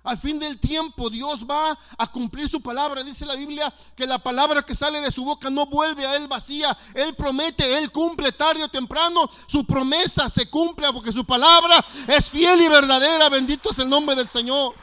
[0.05, 3.05] Al fin del tiempo Dios va a cumplir su palabra.
[3.05, 6.27] Dice la Biblia que la palabra que sale de su boca no vuelve a él
[6.27, 6.77] vacía.
[6.95, 9.31] Él promete, él cumple tarde o temprano.
[9.47, 13.29] Su promesa se cumple porque su palabra es fiel y verdadera.
[13.29, 14.75] Bendito es el nombre del Señor.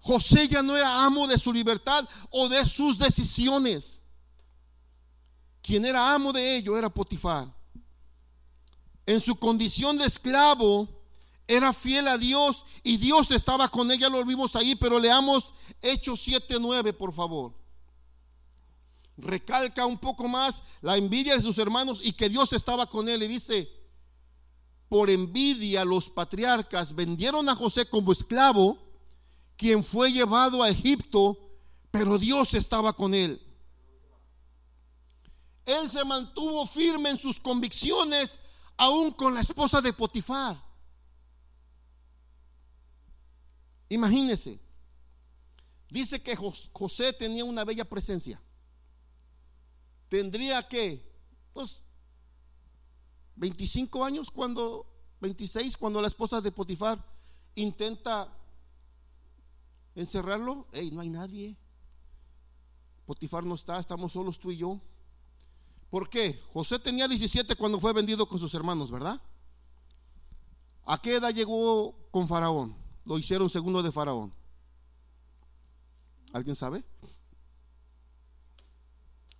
[0.00, 4.00] José ya no era amo de su libertad o de sus decisiones.
[5.62, 7.52] Quien era amo de ello era Potifar.
[9.04, 10.99] En su condición de esclavo,
[11.50, 16.24] era fiel a Dios y Dios estaba con ella, lo vimos ahí, pero leamos Hechos
[16.24, 17.52] 7:9, por favor.
[19.16, 23.24] Recalca un poco más la envidia de sus hermanos y que Dios estaba con él
[23.24, 23.68] y dice,
[24.88, 28.78] por envidia los patriarcas vendieron a José como esclavo,
[29.56, 31.36] quien fue llevado a Egipto,
[31.90, 33.44] pero Dios estaba con él.
[35.64, 38.38] Él se mantuvo firme en sus convicciones,
[38.76, 40.69] aún con la esposa de Potifar.
[43.90, 44.60] Imagínese,
[45.90, 48.40] dice que José tenía una bella presencia.
[50.08, 51.12] Tendría que,
[51.52, 51.82] pues,
[53.34, 54.86] 25 años cuando,
[55.20, 57.04] 26, cuando la esposa de Potifar
[57.56, 58.32] intenta
[59.96, 60.68] encerrarlo.
[60.72, 61.56] Hey, no hay nadie.
[63.06, 64.80] Potifar no está, estamos solos tú y yo.
[65.90, 66.40] ¿Por qué?
[66.52, 69.20] José tenía 17 cuando fue vendido con sus hermanos, ¿verdad?
[70.84, 72.79] ¿A qué edad llegó con Faraón?
[73.10, 74.32] Lo hicieron segundo de Faraón?
[76.32, 76.84] ¿Alguien sabe?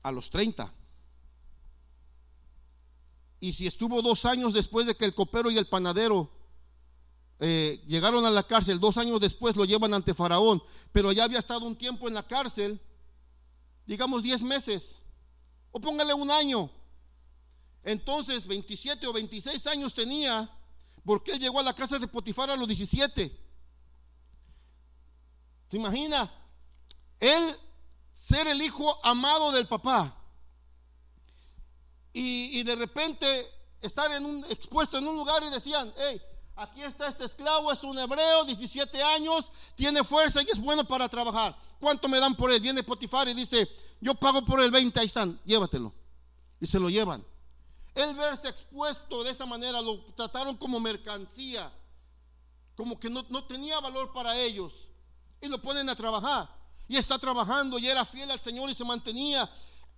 [0.03, 0.75] A los 30.
[3.39, 6.33] Y si estuvo dos años después de que el copero y el panadero
[7.39, 10.61] eh, llegaron a la cárcel, dos años después lo llevan ante Faraón,
[10.91, 12.81] pero ya había estado un tiempo en la cárcel,
[13.87, 15.01] digamos 10 meses,
[15.71, 16.69] o póngale un año.
[17.85, 20.51] Entonces, 27 o 26 años tenía,
[21.05, 23.40] porque él llegó a la casa de Potifar a los 17.
[25.71, 26.29] ¿Se imagina?
[27.21, 27.57] Él
[28.13, 30.17] ser el hijo amado del papá.
[32.13, 33.47] Y, de repente
[33.81, 36.21] estar en un, expuesto en un lugar y decían, hey,
[36.57, 41.09] aquí está este esclavo, es un hebreo, 17 años, tiene fuerza y es bueno para
[41.09, 41.57] trabajar.
[41.79, 42.61] ¿Cuánto me dan por él?
[42.61, 43.69] Viene Potifar y dice,
[44.01, 45.95] yo pago por el 20, ahí están, llévatelo.
[46.61, 47.25] Y se lo llevan.
[47.95, 51.73] Él verse expuesto de esa manera, lo trataron como mercancía,
[52.75, 54.90] como que no tenía valor para ellos
[55.41, 56.49] y lo ponen a trabajar.
[56.89, 59.49] Y está trabajando y era fiel al Señor y se mantenía.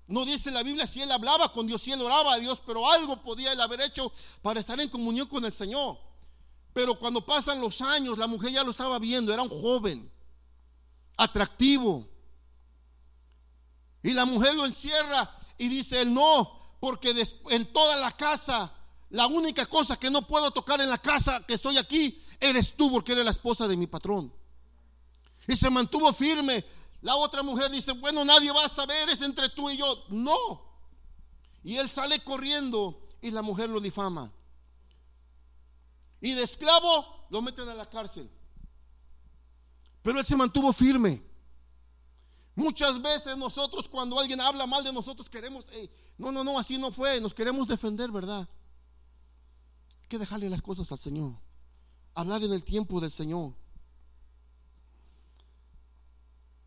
[0.07, 2.90] No dice la Biblia si él hablaba con Dios, si él oraba a Dios, pero
[2.90, 4.12] algo podía él haber hecho
[4.43, 5.99] para estar en comunión con el Señor.
[6.72, 10.11] Pero cuando pasan los años, la mujer ya lo estaba viendo, era un joven,
[11.16, 12.09] atractivo.
[14.03, 17.14] Y la mujer lo encierra y dice, él no, porque
[17.51, 18.72] en toda la casa,
[19.11, 22.90] la única cosa que no puedo tocar en la casa que estoy aquí, eres tú,
[22.90, 24.32] porque eres la esposa de mi patrón.
[25.47, 26.64] Y se mantuvo firme.
[27.01, 30.05] La otra mujer dice, bueno, nadie va a saber, es entre tú y yo.
[30.09, 30.36] No.
[31.64, 34.32] Y él sale corriendo y la mujer lo difama.
[36.20, 38.30] Y de esclavo lo meten a la cárcel.
[40.03, 41.22] Pero él se mantuvo firme.
[42.55, 45.64] Muchas veces nosotros cuando alguien habla mal de nosotros queremos,
[46.18, 48.47] no, no, no, así no fue, nos queremos defender, ¿verdad?
[50.03, 51.32] Hay que dejarle las cosas al Señor.
[52.14, 53.55] Hablar en el tiempo del Señor.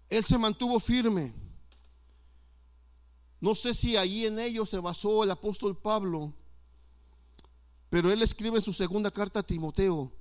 [0.09, 1.33] Él se mantuvo firme.
[3.41, 6.33] No sé si allí en ello se basó el apóstol Pablo,
[7.89, 10.11] pero él escribe en su segunda carta a Timoteo,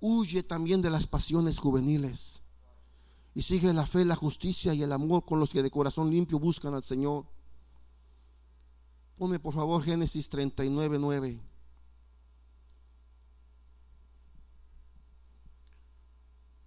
[0.00, 2.42] huye también de las pasiones juveniles
[3.34, 6.38] y sigue la fe, la justicia y el amor con los que de corazón limpio
[6.38, 7.26] buscan al Señor.
[9.16, 11.40] Pone por favor Génesis 39, 9.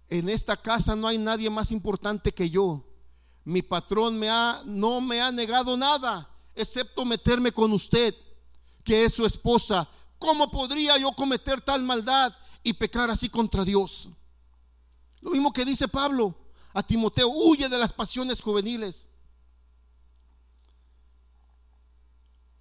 [0.08, 2.84] En esta casa no hay nadie más importante que yo.
[3.44, 8.14] Mi patrón me ha, no me ha negado nada, excepto meterme con usted,
[8.84, 9.88] que es su esposa.
[10.18, 14.08] ¿Cómo podría yo cometer tal maldad y pecar así contra Dios?
[15.20, 16.34] Lo mismo que dice Pablo
[16.72, 19.08] a Timoteo, huye de las pasiones juveniles.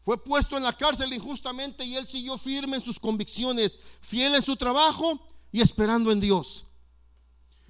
[0.03, 4.41] Fue puesto en la cárcel injustamente y él siguió firme en sus convicciones, fiel en
[4.41, 5.19] su trabajo
[5.51, 6.66] y esperando en Dios.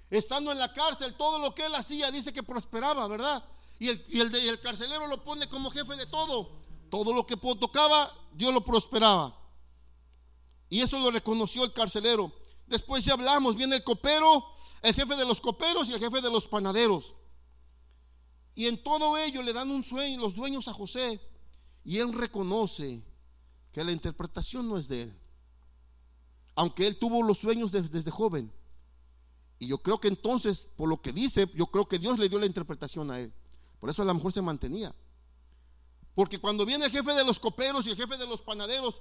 [0.09, 3.43] Estando en la cárcel, todo lo que él hacía dice que prosperaba, ¿verdad?
[3.79, 6.51] Y el, y el carcelero lo pone como jefe de todo.
[6.89, 9.37] Todo lo que tocaba, Dios lo prosperaba.
[10.69, 12.31] Y eso lo reconoció el carcelero.
[12.67, 14.45] Después ya hablamos, viene el copero,
[14.81, 17.13] el jefe de los coperos y el jefe de los panaderos.
[18.55, 21.21] Y en todo ello le dan un sueño, los dueños a José.
[21.83, 23.03] Y él reconoce
[23.71, 25.19] que la interpretación no es de él.
[26.55, 28.51] Aunque él tuvo los sueños desde, joven.
[29.59, 32.39] Y yo creo que entonces, por lo que dice, yo creo que Dios le dio
[32.39, 33.33] la interpretación a él.
[33.79, 34.93] Por eso a lo mejor se mantenía.
[36.13, 38.95] Porque cuando viene el jefe de los coperos y el jefe de los panaderos,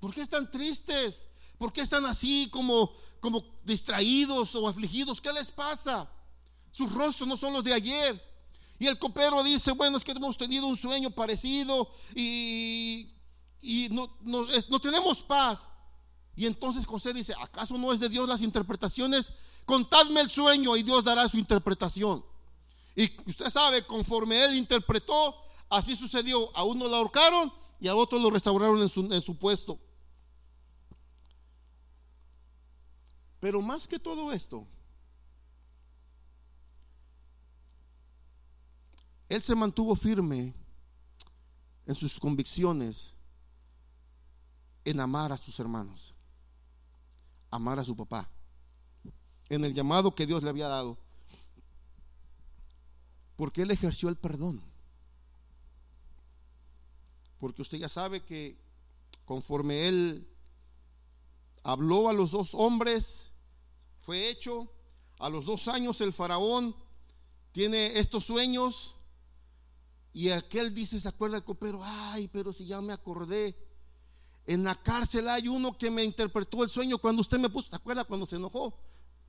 [0.00, 1.28] ¿por qué están tristes?
[1.58, 5.20] ¿Por qué están así como, como distraídos o afligidos?
[5.20, 6.10] ¿Qué les pasa?
[6.70, 8.32] Sus rostros no son los de ayer.
[8.78, 13.14] Y el copero dice, bueno, es que hemos tenido un sueño parecido y,
[13.90, 15.68] no, no, tenemos paz.
[16.34, 19.30] Y entonces José dice, ¿acaso no es de Dios las interpretaciones?
[19.64, 22.24] Contadme el sueño y Dios dará su interpretación.
[22.94, 25.36] Y usted sabe, conforme él interpretó,
[25.70, 26.54] así sucedió.
[26.56, 29.78] A uno lo ahorcaron y a otro lo restauraron en su, en su puesto.
[33.40, 34.66] Pero más que todo esto,
[39.32, 40.54] Él se mantuvo firme
[41.86, 43.14] en sus convicciones
[44.84, 46.14] en amar a sus hermanos,
[47.50, 48.30] amar a su papá,
[49.54, 50.96] en el llamado que Dios le había dado,
[53.36, 54.62] porque él ejerció el perdón.
[57.38, 58.56] Porque usted ya sabe que
[59.26, 60.26] conforme él
[61.64, 63.30] habló a los dos hombres,
[64.00, 64.72] fue hecho,
[65.18, 66.74] a los dos años el faraón
[67.52, 68.96] tiene estos sueños,
[70.14, 71.80] y aquel dice, ¿se acuerda el copero?
[71.82, 73.54] Ay, pero si ya me acordé.
[74.46, 77.76] En la cárcel hay uno que me interpretó el sueño cuando usted me puso, ¿se
[77.76, 78.78] acuerda cuando se enojó?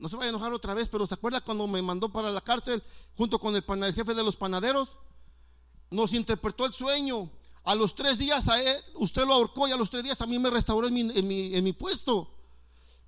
[0.04, 2.42] No se vaya a enojar otra vez, pero ¿se acuerda cuando me mandó para la
[2.42, 2.84] cárcel
[3.16, 4.98] junto con el, jefe de los panaderos?
[5.90, 7.32] Nos interpretó el sueño.
[7.64, 10.26] A los tres días a él, usted lo ahorcó y a los tres días a
[10.26, 12.30] mí me restauró en mi, puesto.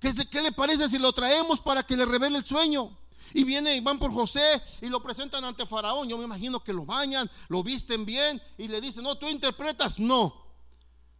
[0.00, 2.96] ¿Qué, ¿Qué le parece si lo traemos para que le revele el sueño?
[3.34, 6.08] Y vienen, van por José y lo presentan ante Faraón.
[6.08, 9.98] Yo me imagino que lo bañan, lo visten bien y le dicen, no, tú interpretas.
[9.98, 10.46] No,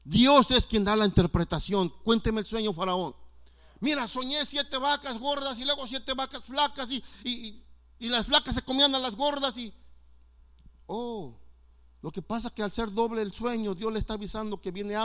[0.05, 1.93] Dios es quien da la interpretación.
[2.03, 3.26] Cuénteme el sueño, Faraón.
[3.87, 8.63] Mira, soñé siete vacas gordas y luego siete vacas flacas y, y, las flacas se
[8.63, 9.73] comían a las gordas y...
[10.87, 11.39] Oh,
[12.03, 14.73] lo que pasa es que al ser doble el sueño, Dios le está avisando que
[14.73, 14.97] viene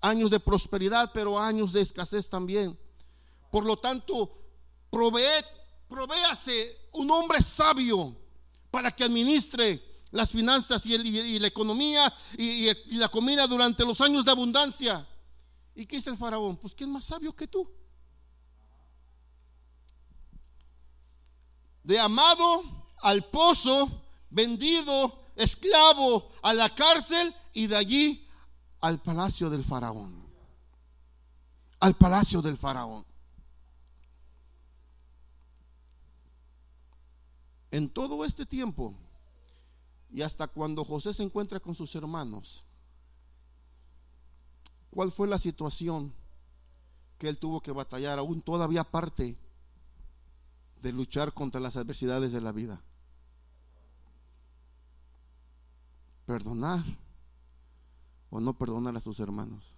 [0.00, 2.78] años de prosperidad, pero años de escasez también.
[3.50, 4.32] Por lo tanto,
[4.88, 5.44] provee
[5.86, 8.16] provéase un hombre sabio
[8.70, 14.30] para que administre las finanzas y, la economía y, la comida durante los años de
[14.30, 15.06] abundancia.
[15.74, 16.56] ¿Y qué dice el faraón?
[16.56, 17.70] Pues ¿quién más sabio que tú?
[21.86, 22.64] De amado
[22.98, 28.28] al pozo, vendido, esclavo a la cárcel y de allí
[28.80, 30.26] al palacio del faraón.
[31.78, 33.06] Al palacio del faraón.
[37.70, 38.92] En todo este tiempo
[40.12, 42.66] y hasta cuando José se encuentra con sus hermanos,
[44.90, 46.12] ¿cuál fue la situación
[47.16, 49.38] que él tuvo que batallar aún todavía aparte
[50.82, 52.82] de luchar contra las adversidades de la vida?
[56.26, 56.84] Perdonar
[58.30, 59.76] o no perdonar a sus hermanos.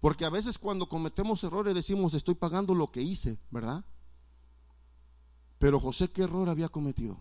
[0.00, 3.84] Porque a veces cuando cometemos errores decimos estoy pagando lo que hice, ¿verdad?
[5.58, 7.20] Pero José, ¿qué error había cometido?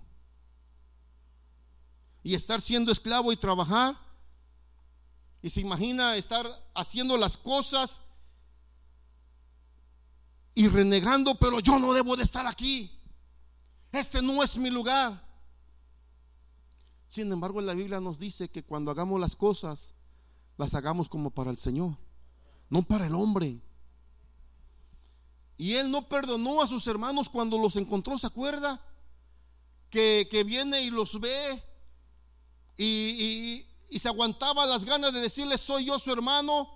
[2.22, 3.98] Y estar siendo esclavo y trabajar.
[5.42, 6.46] Y se imagina estar
[6.76, 8.02] haciendo las cosas
[10.58, 12.92] y renegando, pero yo no debo de estar aquí.
[13.92, 15.24] Este no es mi lugar.
[17.08, 19.94] Sin embargo, la Biblia nos dice que cuando hagamos las cosas,
[20.58, 21.96] las hagamos como para el Señor,
[22.72, 23.62] no para el hombre.
[25.58, 28.84] Y él no perdonó a sus hermanos cuando los encontró, ¿se acuerda?
[29.92, 31.64] Que, viene y los ve
[32.78, 36.68] y, y, se aguantaba las ganas de decirle soy yo su hermano,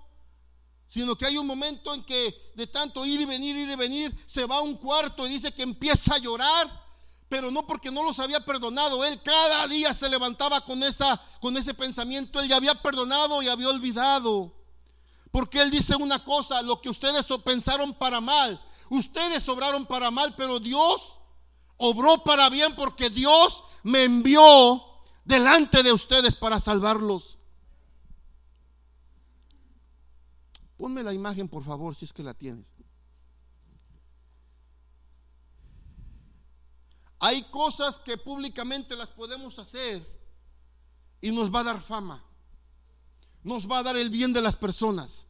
[0.92, 4.24] sino que hay un momento en que de tanto ir y venir, ir y venir,
[4.26, 6.70] se va a un cuarto y dice que empieza a llorar,
[7.30, 11.56] pero no porque no los había perdonado, él cada día se levantaba con, esa, con
[11.56, 14.54] ese pensamiento, él ya había perdonado y había olvidado.
[15.32, 18.62] Porque él dice una cosa, lo que ustedes pensaron para mal,
[18.92, 21.18] Ustedes obraron para mal, pero Dios
[21.78, 24.84] obró para bien porque Dios me envió
[25.24, 27.38] delante de ustedes para salvarlos.
[30.82, 32.66] Ponme la imagen, por favor, si es que la tienes.
[37.20, 40.04] Hay cosas que públicamente las podemos hacer
[41.22, 42.26] y nos va a dar fama.
[43.44, 45.28] Nos va a dar el bien de las personas.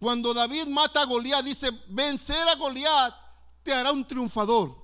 [0.00, 3.14] Cuando David mata a Goliat, dice, vencer a Goliat
[3.62, 4.74] te hará un triunfador.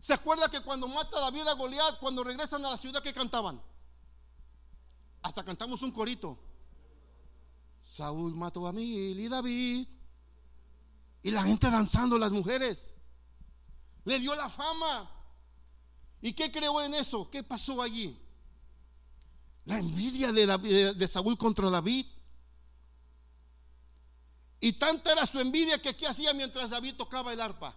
[0.00, 3.62] ¿Se acuerda que cuando mata David a Goliat, cuando regresan a la ciudad, que cantaban?
[5.22, 6.38] Hasta cantamos un corito.
[7.82, 9.88] Saúl mató a Mil y David.
[11.22, 12.94] Y la gente danzando, las mujeres.
[14.04, 15.10] Le dio la fama.
[16.20, 17.30] ¿Y qué creó en eso?
[17.30, 18.18] ¿Qué pasó allí?
[19.64, 22.06] La envidia de, de Saúl contra David.
[24.60, 27.76] Y tanta era su envidia que ¿qué hacía mientras David tocaba el arpa?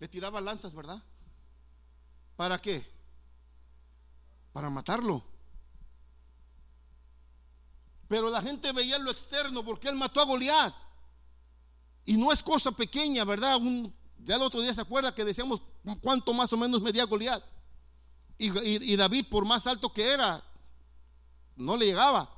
[0.00, 1.00] Le tiraba lanzas, ¿verdad?
[2.36, 2.91] ¿Para qué?
[4.52, 5.24] Para matarlo.
[8.08, 10.74] Pero la gente veía lo externo porque él mató a Goliat.
[12.04, 13.56] Y no es cosa pequeña, ¿verdad?
[13.56, 15.62] Un, ya el otro día se acuerda que decíamos
[16.02, 17.42] cuánto más o menos medía Goliat.
[18.38, 20.44] y David, por más alto que era,
[21.56, 22.28] no le llegaba.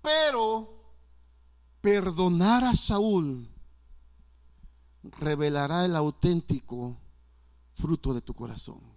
[0.00, 0.82] Pero
[1.80, 3.48] perdonar a Saúl
[5.02, 6.96] revelará el auténtico
[7.74, 8.91] fruto de tu corazón.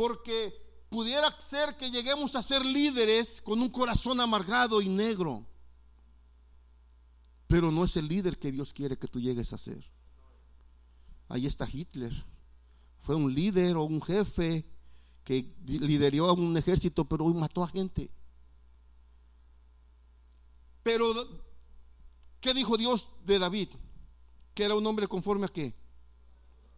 [0.00, 0.54] Porque
[0.88, 5.46] pudiera ser que lleguemos a ser líderes con un corazón amargado y negro.
[7.46, 9.84] Pero no es el líder que Dios quiere que tú llegues a ser.
[11.28, 12.14] Ahí está Hitler.
[13.00, 14.64] Fue un líder o un jefe
[15.22, 18.10] que lideró a un ejército, pero mató a gente.
[20.82, 21.12] Pero
[22.40, 23.68] ¿Qué dijo Dios de David?
[24.54, 25.74] Que era un hombre conforme a qué?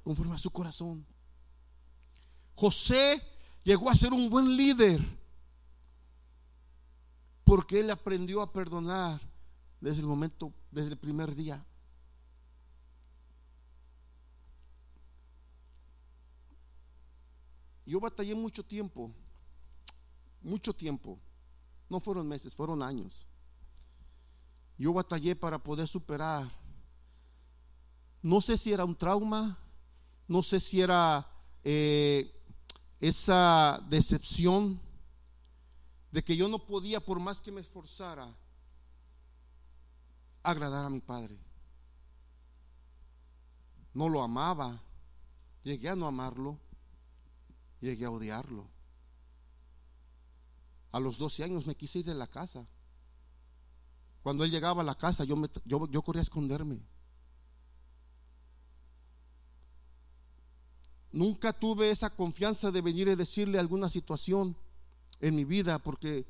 [0.02, 1.06] Conforme a su corazón.
[2.54, 3.22] José
[3.64, 5.00] llegó a ser un buen líder
[7.44, 9.20] porque él aprendió a perdonar
[9.80, 11.64] desde el momento, desde el primer día.
[17.84, 19.10] Yo batallé mucho tiempo,
[20.40, 21.18] mucho tiempo.
[21.88, 23.26] No fueron meses, fueron años
[24.82, 26.50] yo batallé para poder superar.
[28.20, 29.56] No sé si era un trauma,
[30.26, 31.24] no sé si era
[31.62, 32.41] eh,
[33.02, 34.80] esa decepción
[36.12, 38.32] de que yo no podía, por más que me esforzara,
[40.44, 41.36] agradar a mi padre.
[43.92, 44.80] No lo amaba,
[45.64, 46.60] llegué a no amarlo,
[47.80, 48.68] llegué a odiarlo.
[50.92, 52.68] A los 12 años me quise ir de la casa.
[54.22, 56.80] Cuando él llegaba a la casa, yo, me, yo, yo corría a esconderme.
[61.12, 64.56] Nunca tuve esa confianza de venir y decirle alguna situación
[65.20, 66.26] en mi vida porque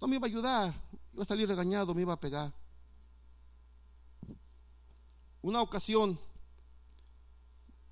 [0.00, 0.74] no me iba a ayudar,
[1.12, 2.52] iba a salir regañado, me iba a pegar.
[5.42, 6.18] Una ocasión,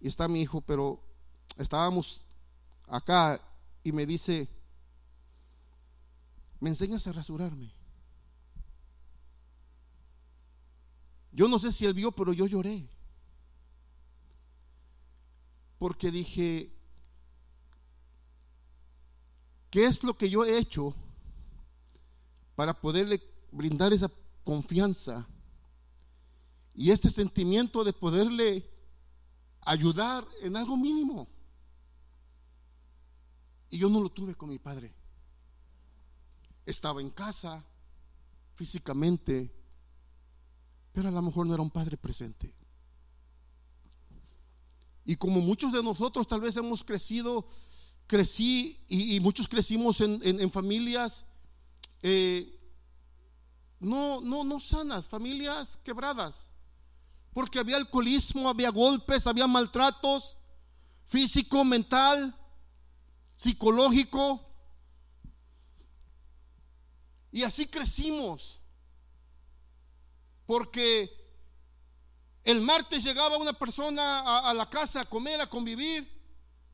[0.00, 1.00] y está mi hijo, pero
[1.56, 2.26] estábamos
[2.88, 3.40] acá
[3.84, 4.48] y me dice,
[6.58, 7.72] ¿me enseñas a rasurarme?
[11.30, 12.88] Yo no sé si él vio, pero yo lloré.
[15.78, 16.72] Porque dije,
[19.70, 20.94] ¿qué es lo que yo he hecho
[22.56, 23.22] para poderle
[23.52, 24.10] brindar esa
[24.44, 25.26] confianza
[26.74, 28.68] y este sentimiento de poderle
[29.60, 31.28] ayudar en algo mínimo?
[33.70, 34.92] Y yo no lo tuve con mi padre.
[36.66, 37.64] Estaba en casa,
[38.54, 39.54] físicamente,
[40.92, 42.57] pero a lo mejor no era un padre presente.
[45.08, 47.48] Y como muchos de nosotros tal vez hemos crecido,
[48.06, 51.24] crecí y, muchos crecimos en, familias
[52.02, 52.60] eh,
[53.80, 56.52] no, no, no sanas, familias quebradas.
[57.32, 60.36] Porque había alcoholismo, había golpes, había maltratos
[61.06, 62.38] físico, mental,
[63.34, 64.46] psicológico.
[67.32, 68.60] Y así crecimos.
[70.44, 71.17] Porque
[72.48, 76.10] el martes llegaba una persona a, la casa a comer, a convivir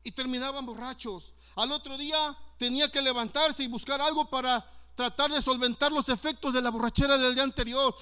[0.03, 1.33] y terminaban borrachos.
[1.53, 2.17] Al otro día
[2.57, 4.65] tenía que levantarse y buscar algo para
[4.95, 7.93] tratar de solventar los efectos de la borrachera del día anterior.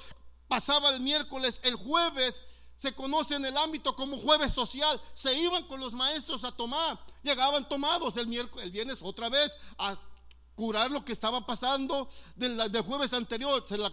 [0.48, 2.44] Pasaba el miércoles, el jueves
[2.76, 5.02] se conoce en el ámbito como jueves social.
[5.16, 9.52] Se iban con los maestros a tomar, llegaban tomados el miércoles, el viernes otra vez
[9.80, 9.98] a
[10.54, 13.66] curar lo que estaba pasando del, del jueves anterior.
[13.68, 13.92] Se la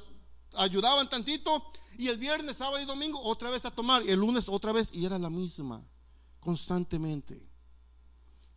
[0.57, 4.49] ayudaban tantito y el viernes, sábado y domingo otra vez a tomar y el lunes
[4.49, 5.85] otra vez y era la misma,
[6.41, 7.47] constantemente.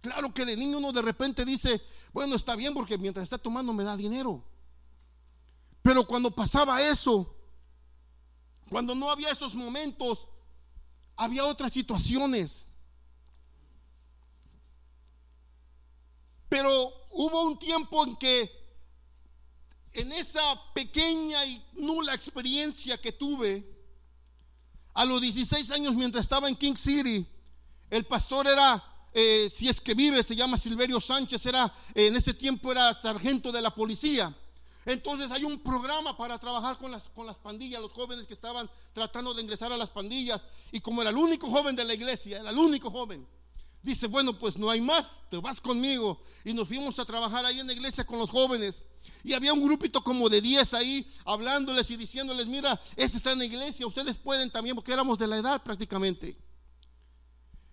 [0.01, 1.81] Claro que de niño uno de repente dice,
[2.11, 4.43] bueno, está bien porque mientras está tomando me da dinero.
[5.81, 7.35] Pero cuando pasaba eso,
[8.69, 10.27] cuando no había esos momentos,
[11.15, 12.65] había otras situaciones.
[16.49, 18.62] Pero hubo un tiempo en que
[19.93, 20.41] en esa
[20.73, 23.69] pequeña y nula experiencia que tuve,
[24.93, 27.25] a los 16 años mientras estaba en King City,
[27.89, 28.83] el pastor era,
[29.13, 33.51] eh, si es que vive, se llama Silverio Sánchez, era, en ese tiempo era sargento
[33.51, 34.35] de la policía.
[34.85, 38.69] Entonces hay un programa para trabajar con las, con las pandillas, los jóvenes que estaban
[38.91, 40.45] tratando de ingresar a las pandillas.
[40.71, 43.25] Y como era el único joven de la iglesia, era el único joven,
[43.83, 46.19] dice, bueno, pues no hay más, te vas conmigo.
[46.43, 48.81] Y nos fuimos a trabajar ahí en la iglesia con los jóvenes.
[49.23, 53.39] Y había un grupito como de 10 ahí, hablándoles y diciéndoles, mira, este está en
[53.39, 56.35] la iglesia, ustedes pueden también, porque éramos de la edad prácticamente.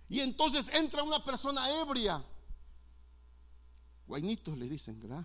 [0.08, 2.22] Y entonces entra una persona ebria.
[4.06, 5.24] Guainitos le dicen, ¿verdad?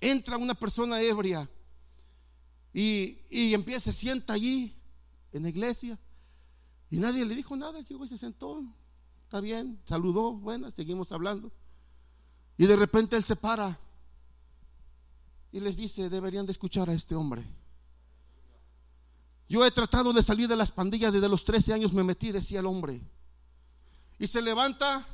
[0.00, 1.48] entra una persona ebria
[2.72, 4.74] y, y empieza, se sienta allí
[5.32, 5.98] en la iglesia
[6.90, 8.62] y nadie le dijo nada, llegó y se sentó,
[9.24, 11.52] está bien, saludó, bueno, seguimos hablando.
[12.56, 13.78] Y de repente él se para
[15.52, 17.44] y les dice, deberían de escuchar a este hombre.
[19.48, 22.60] Yo he tratado de salir de las pandillas desde los 13 años, me metí, decía
[22.60, 23.00] el hombre.
[24.18, 25.06] Y se levanta,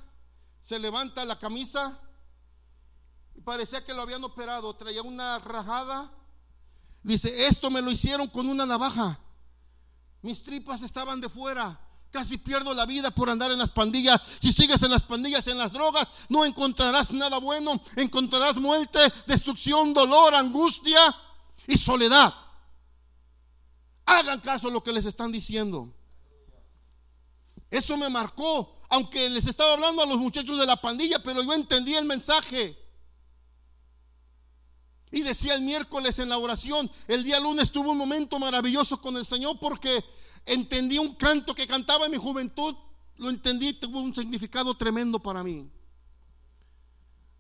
[0.61, 2.01] se levanta la camisa
[3.47, 6.11] parecía que lo habían operado, traía una rajada.
[7.03, 9.20] Dice, esto me lo hicieron con una navaja.
[10.27, 11.79] Mis tripas estaban de fuera.
[12.11, 14.20] Casi pierdo la vida por andar en las pandillas.
[14.43, 17.81] Si sigues en las pandillas, en las drogas, no encontrarás nada bueno.
[17.95, 18.99] Encontrarás muerte,
[19.29, 20.99] destrucción, dolor, angustia
[21.68, 22.35] y soledad.
[24.05, 25.95] Hagan caso a lo que les están diciendo.
[27.70, 31.53] Eso me marcó, aunque les estaba hablando a los muchachos de la pandilla, pero yo
[31.53, 32.77] entendí el mensaje.
[35.17, 39.17] Y decía el miércoles en la oración, el día lunes tuvo un momento maravilloso con
[39.17, 40.05] el Señor porque
[40.45, 42.75] entendí un canto que cantaba en mi juventud,
[43.17, 45.71] lo entendí, tuvo un significado tremendo para mí.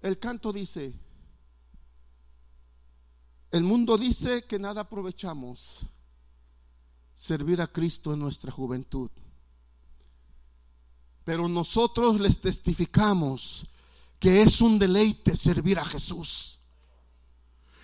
[0.00, 0.98] El canto dice,
[3.50, 5.80] el mundo dice que nada aprovechamos
[7.14, 9.10] servir a Cristo en nuestra juventud.
[11.24, 13.66] Pero nosotros les testificamos
[14.18, 16.55] que es un deleite servir a Jesús.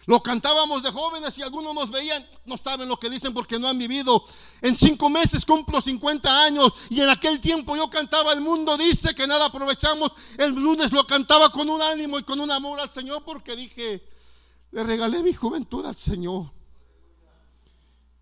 [0.07, 3.69] Lo cantábamos de jóvenes y algunos nos veían, no saben lo que dicen porque no
[3.69, 4.25] han vivido.
[4.61, 9.15] En cinco meses cumplo 50 años y en aquel tiempo yo cantaba El mundo dice
[9.15, 10.13] que nada aprovechamos.
[10.39, 14.05] El lunes lo cantaba con un ánimo y con un amor al Señor porque dije,
[14.73, 16.51] le regalé mi juventud al Señor.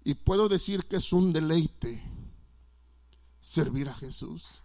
[0.04, 2.02] Y puedo decir que es un deleite
[3.40, 4.59] servir a Jesús.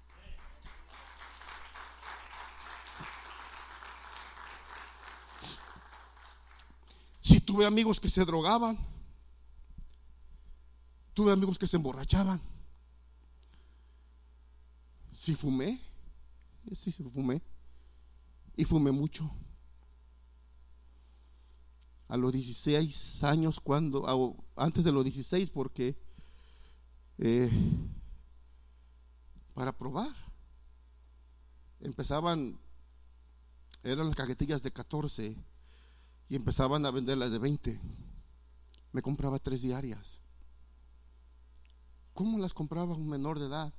[7.26, 8.78] Si tuve amigos que se drogaban,
[11.16, 12.40] tuve amigos que se emborrachaban.
[15.12, 15.82] Si fumé,
[16.72, 17.42] sí, fumé.
[18.56, 19.28] Y fumé mucho.
[22.10, 24.06] A los 16 años, cuando,
[24.56, 25.98] antes de los 16, porque
[27.18, 27.50] eh,
[29.56, 30.16] para probar,
[31.80, 32.60] empezaban,
[33.82, 35.55] eran las cajetillas de 14
[36.30, 37.80] y empezaban a venderlas de 20.
[38.92, 40.22] Me compraba tres diarias.
[42.14, 43.74] ¿Cómo las compraba un menor de edad?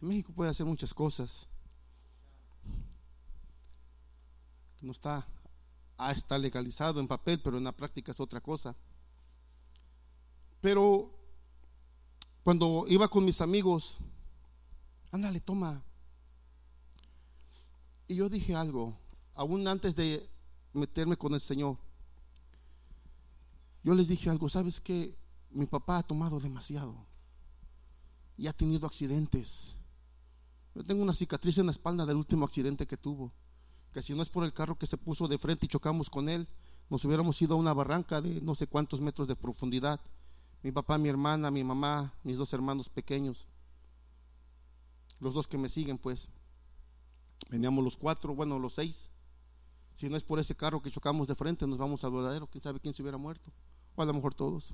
[0.00, 1.48] México puede hacer muchas cosas.
[4.80, 5.26] No está,
[5.96, 8.76] ah, está legalizado en papel, pero en la práctica es otra cosa.
[10.60, 11.10] Pero
[12.44, 13.98] cuando iba con mis amigos,
[15.10, 15.82] ándale, toma.
[18.06, 18.96] Y yo dije algo,
[19.38, 20.28] aún antes de
[20.72, 21.78] meterme con el Señor,
[23.84, 25.16] yo les dije algo, ¿sabes qué?
[25.50, 27.06] Mi papá ha tomado demasiado
[28.36, 29.76] y ha tenido accidentes.
[30.74, 33.32] Yo tengo una cicatriz en la espalda del último accidente que tuvo,
[33.92, 36.28] que si no es por el carro que se puso de frente y chocamos con
[36.28, 36.48] él,
[36.90, 40.00] nos hubiéramos ido a una barranca de no sé cuántos metros de profundidad.
[40.64, 43.46] Mi papá, mi hermana, mi mamá, mis dos hermanos pequeños,
[45.20, 46.28] los dos que me siguen, pues,
[47.50, 49.12] veníamos los cuatro, bueno, los seis.
[49.98, 52.46] Si no es por ese carro que chocamos de frente, nos vamos al verdadero.
[52.46, 53.50] ¿Quién sabe quién se hubiera muerto?
[53.96, 54.72] O a lo mejor todos.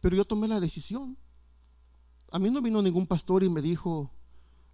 [0.00, 1.16] Pero yo tomé la decisión.
[2.32, 4.10] A mí no vino ningún pastor y me dijo,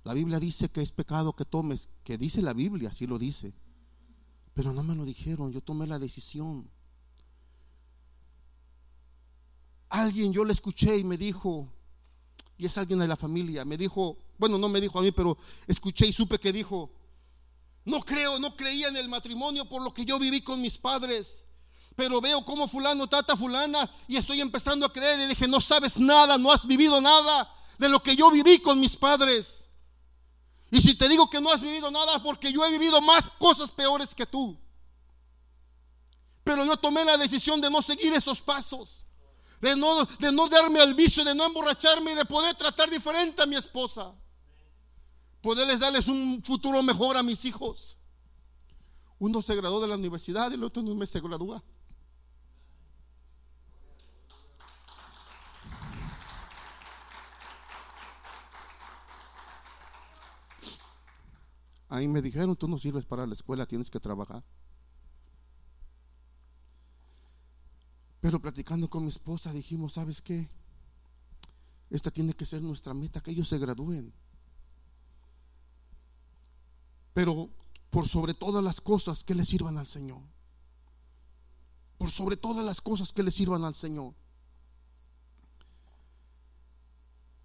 [0.05, 3.53] la Biblia dice que es pecado que tomes, que dice la Biblia, así lo dice.
[4.55, 6.67] Pero no me lo dijeron, yo tomé la decisión.
[9.91, 11.69] Alguien yo le escuché y me dijo,
[12.57, 15.37] y es alguien de la familia, me dijo, bueno, no me dijo a mí, pero
[15.67, 16.91] escuché y supe que dijo,
[17.89, 21.47] No creo, no creía en el matrimonio por lo que yo viví con mis padres.
[21.97, 25.99] Pero veo como fulano trata fulana y estoy empezando a creer y dije, no sabes
[25.99, 29.71] nada, no has vivido nada de lo que yo viví con mis padres.
[30.71, 33.73] Y si te digo que no has vivido nada, porque yo he vivido más cosas
[33.73, 34.55] peores que tú.
[36.45, 39.07] Pero yo tomé la decisión de no seguir esos pasos,
[39.63, 43.43] de no, de no darme al vicio, de no emborracharme y de poder tratar diferente
[43.43, 44.13] a mi esposa.
[45.41, 47.97] Poderles darles un futuro mejor a mis hijos.
[49.19, 51.63] Uno se graduó de la universidad y el otro no me se gradúa.
[61.89, 64.45] Ahí me dijeron, tú no sirves para la escuela, tienes que trabajar.
[68.21, 70.49] Pero platicando con mi esposa dijimos, ¿sabes qué?
[71.91, 74.13] Esta tiene que ser nuestra meta, que ellos se gradúen.
[77.19, 77.51] Pero
[77.91, 80.23] por sobre todas las cosas que le sirvan al Señor.
[81.99, 84.15] Por sobre todas las cosas que le sirvan al Señor.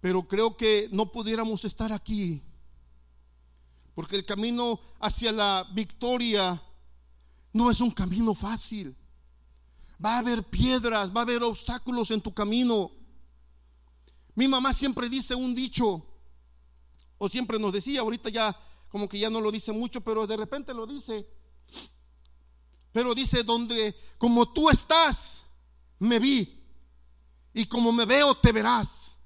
[0.00, 2.40] Pero creo que no pudiéramos estar aquí
[3.96, 6.62] porque el camino hacia la victoria
[7.52, 8.96] no es un camino fácil.
[10.04, 12.92] Va a haber piedras, va a haber obstáculos en tu camino.
[14.36, 16.06] Mi mamá siempre dice un dicho,
[17.18, 18.56] o siempre nos decía, ahorita ya
[18.94, 21.28] como que ya no lo dice mucho, pero de repente lo dice.
[22.92, 25.44] Pero dice, donde como tú estás,
[25.98, 26.62] me vi,
[27.52, 29.18] y como me veo, te verás.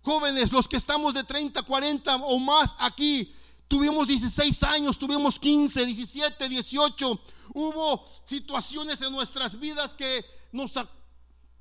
[0.00, 3.34] Jóvenes, los que estamos de 30, 40 o más aquí,
[3.68, 7.20] tuvimos 16 años, tuvimos 15, 17, 18.
[7.52, 10.72] Hubo situaciones en nuestras vidas que nos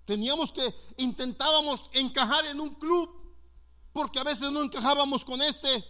[0.05, 3.09] teníamos que intentábamos encajar en un club,
[3.91, 5.83] porque a veces no encajábamos con este,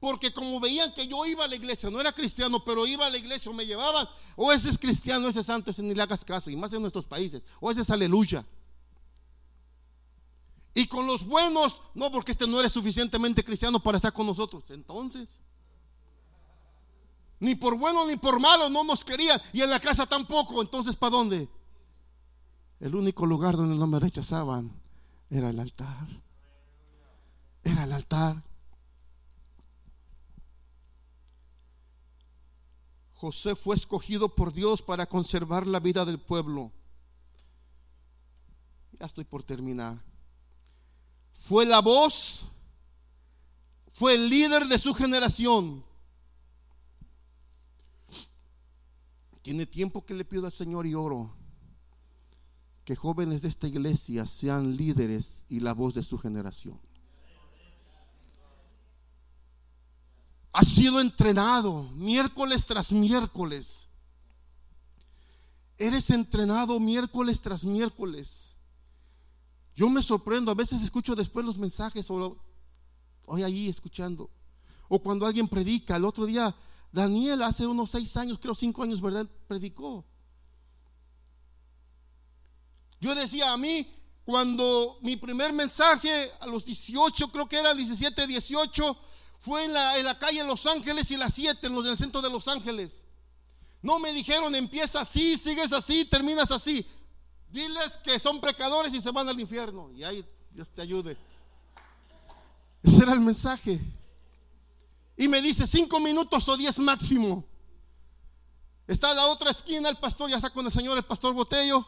[0.00, 3.10] porque como veían que yo iba a la iglesia, no era cristiano, pero iba a
[3.10, 6.02] la iglesia o me llevaban, o ese es cristiano, ese es santo, ese ni le
[6.02, 8.44] hagas caso, y más en nuestros países, o ese es aleluya.
[10.74, 14.64] Y con los buenos, no, porque este no eres suficientemente cristiano para estar con nosotros.
[14.70, 15.40] Entonces,
[17.40, 19.40] ni por bueno ni por malo no nos querían.
[19.52, 20.62] Y en la casa tampoco.
[20.62, 21.48] Entonces, ¿para dónde?
[22.78, 24.70] El único lugar donde no me rechazaban
[25.28, 26.06] era el altar.
[27.64, 28.42] Era el altar.
[33.20, 36.72] José fue escogido por Dios para conservar la vida del pueblo.
[38.98, 40.10] Ya estoy por terminar
[41.50, 42.42] fue la voz,
[43.92, 45.84] fue el líder de su generación.
[49.42, 51.34] Tiene tiempo que le pido al Señor y oro
[52.84, 56.80] que jóvenes de esta iglesia sean líderes y la voz de su generación.
[60.52, 63.88] Ha sido entrenado miércoles tras miércoles.
[65.78, 68.50] Eres entrenado miércoles tras miércoles
[69.80, 72.36] yo me sorprendo, a veces escucho después los mensajes o
[73.24, 74.30] hoy ahí escuchando.
[74.90, 76.54] O cuando alguien predica, el otro día,
[76.92, 79.26] Daniel hace unos seis años, creo cinco años, ¿verdad?
[79.48, 80.04] Predicó.
[83.00, 83.90] Yo decía a mí,
[84.26, 88.98] cuando mi primer mensaje a los 18, creo que era 17, 18,
[89.40, 91.98] fue en la, en la calle Los Ángeles y las 7, en, los, en el
[91.98, 93.04] centro de Los Ángeles.
[93.82, 96.86] No me dijeron, empieza así, sigues así, terminas así.
[97.48, 99.90] Diles que son pecadores y se van al infierno.
[99.92, 101.16] Y ahí Dios te ayude.
[102.82, 103.80] Ese era el mensaje.
[105.16, 107.44] Y me dice cinco minutos o diez máximo.
[108.86, 111.86] Está a la otra esquina el pastor, ya está con el Señor, el pastor Botello.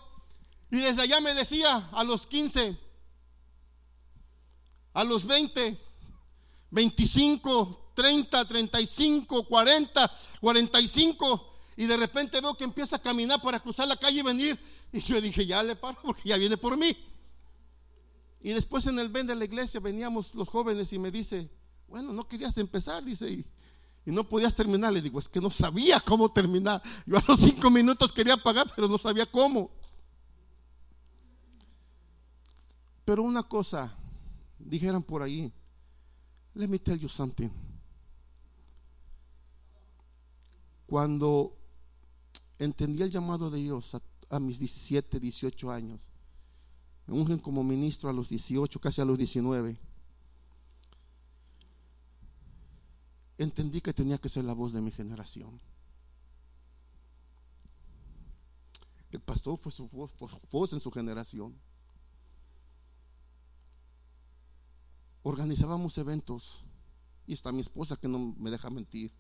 [0.71, 2.79] Y desde allá me decía a los 15,
[4.95, 5.79] a los 20,
[6.73, 13.87] 25, 30, 35, 40, 45 y de repente veo que empieza a caminar para cruzar
[13.87, 14.59] la calle y venir.
[14.93, 16.97] Y yo dije, ya le paro porque ya viene por mí.
[18.41, 21.49] Y después en el ven de la iglesia veníamos los jóvenes y me dice,
[21.89, 23.47] bueno, no querías empezar, dice, y,
[24.05, 24.93] no podías terminar.
[24.93, 26.83] Le digo, es que no sabía cómo terminar.
[27.07, 29.71] Yo a los cinco minutos quería pagar, pero no sabía cómo.
[33.05, 33.97] Pero una cosa,
[34.59, 35.53] dijeran por ahí,
[36.55, 37.51] let me tell you something.
[40.87, 41.57] Cuando
[42.59, 43.97] entendí el llamado de Dios
[44.31, 46.01] a, mis 17, 18 años.
[47.07, 49.79] Me ungen como ministro a los 18, casi a los 19.
[53.39, 55.61] Entendí que tenía que ser la voz de mi generación.
[59.11, 60.15] El pastor fue su voz,
[60.51, 61.55] voz en su generación.
[65.23, 66.65] Organizábamos eventos
[67.27, 69.13] y está mi esposa que no me deja mentir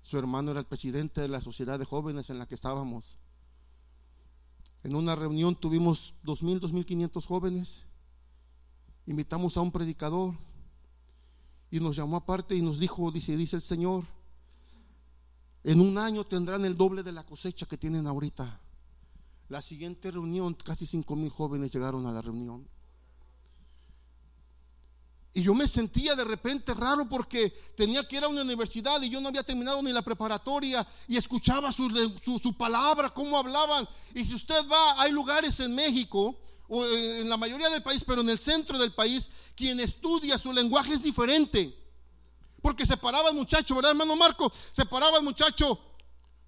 [0.00, 3.18] Su hermano era el presidente de la sociedad de jóvenes en la que estábamos.
[4.84, 7.86] En una reunión tuvimos 2.000, 2.500 jóvenes.
[9.06, 10.34] Invitamos a un predicador
[11.72, 14.04] y nos llamó aparte y nos dijo, dice, dice el Señor,
[15.64, 18.60] en un año tendrán el doble de la cosecha que tienen ahorita.
[19.48, 22.68] La siguiente reunión, casi cinco mil jóvenes llegaron a la reunión.
[25.36, 29.10] Y yo me sentía de repente raro porque tenía que ir a una universidad y
[29.10, 33.86] yo no había terminado ni la preparatoria y escuchaba su, palabra, cómo hablaban.
[34.14, 38.22] Y si usted va, hay lugares en México o en la mayoría del país, pero
[38.22, 41.76] en el centro del país, quien estudia su lenguaje es diferente.
[42.62, 44.50] Porque se paraba el muchacho, ¿verdad, hermano Marco?
[44.72, 45.78] Se paraba el muchacho.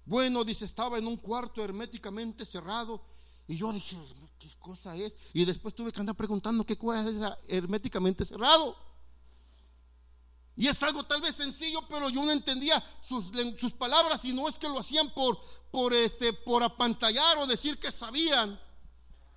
[0.03, 3.03] Bueno, dice, estaba en un cuarto herméticamente cerrado.
[3.49, 3.97] Y yo dije,
[4.37, 5.11] ¿qué cosa es?
[5.33, 8.77] Y después tuve que andar preguntando qué cosa es herméticamente cerrado.
[10.55, 14.47] Y es algo tal vez sencillo, pero yo no entendía sus, sus, palabras y no
[14.47, 15.39] es que lo hacían por,
[15.71, 18.59] por, este, por apantallar o decir que sabían,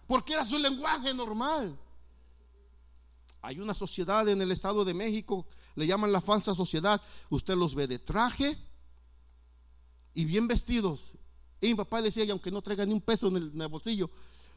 [0.07, 1.81] porque era su lenguaje normal.
[3.41, 7.01] Hay una sociedad en el Estado de México, le llaman la falsa sociedad.
[7.31, 8.59] Usted los ve de traje
[10.13, 11.13] y bien vestidos.
[11.63, 14.11] Y mi papá le decía, aunque no traiga ni un peso en el bolsillo,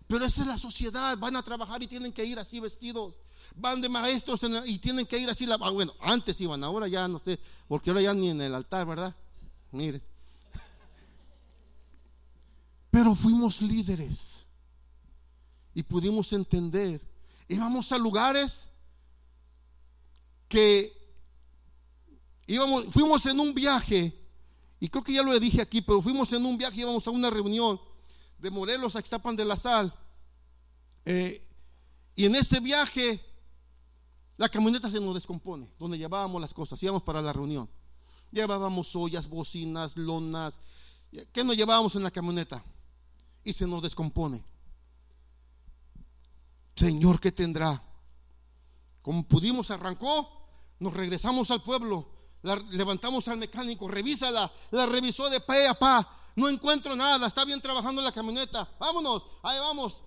[0.07, 3.15] pero esa es la sociedad, van a trabajar y tienen que ir así vestidos.
[3.55, 5.47] Van de maestros y tienen que ir así.
[5.49, 8.85] Ah, bueno, antes iban, ahora ya no sé, porque ahora ya ni en el altar,
[8.85, 9.15] ¿verdad?
[9.71, 10.01] Mire.
[12.91, 14.45] Pero fuimos líderes
[15.73, 17.01] y pudimos entender.
[17.47, 18.69] Íbamos a lugares
[20.47, 20.91] que
[22.47, 24.24] íbamos, fuimos en un viaje,
[24.85, 27.31] y creo que ya lo dije aquí, pero fuimos en un viaje, íbamos a una
[27.31, 27.81] reunión
[28.37, 29.91] de Morelos a Ixtapan de la Sal.
[31.05, 31.43] Eh,
[32.15, 33.19] y en ese viaje,
[34.37, 37.67] la camioneta se nos descompone, donde llevábamos las cosas, íbamos para la reunión.
[38.29, 40.59] Llevábamos ollas, bocinas, lonas.
[41.33, 42.63] ¿Qué nos llevábamos en la camioneta?
[43.43, 44.43] Y se nos descompone.
[46.75, 47.81] Señor, ¿qué tendrá?
[49.01, 50.29] Como pudimos, arrancó,
[50.77, 52.07] nos regresamos al pueblo,
[52.69, 57.61] levantamos al mecánico, revísala, la revisó de pe a pa, no encuentro nada, está bien
[57.61, 60.01] trabajando la camioneta, vámonos, ahí vamos.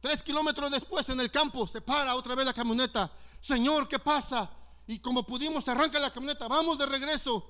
[0.00, 3.12] Tres kilómetros después en el campo se para otra vez la camioneta.
[3.40, 4.50] Señor, ¿qué pasa?
[4.88, 7.46] Y como pudimos, arranca la camioneta, vamos de regreso.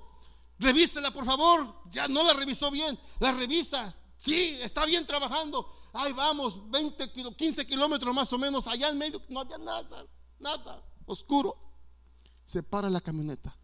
[0.59, 1.83] Revísela, por favor.
[1.91, 2.99] Ya no la revisó bien.
[3.21, 3.97] La revisas.
[4.17, 5.73] Sí, está bien trabajando.
[5.93, 8.67] Ahí vamos, 20 15 kilómetros más o menos.
[8.67, 10.07] Allá en medio no había nada,
[10.39, 11.57] nada, oscuro.
[12.45, 13.57] Se para la camioneta.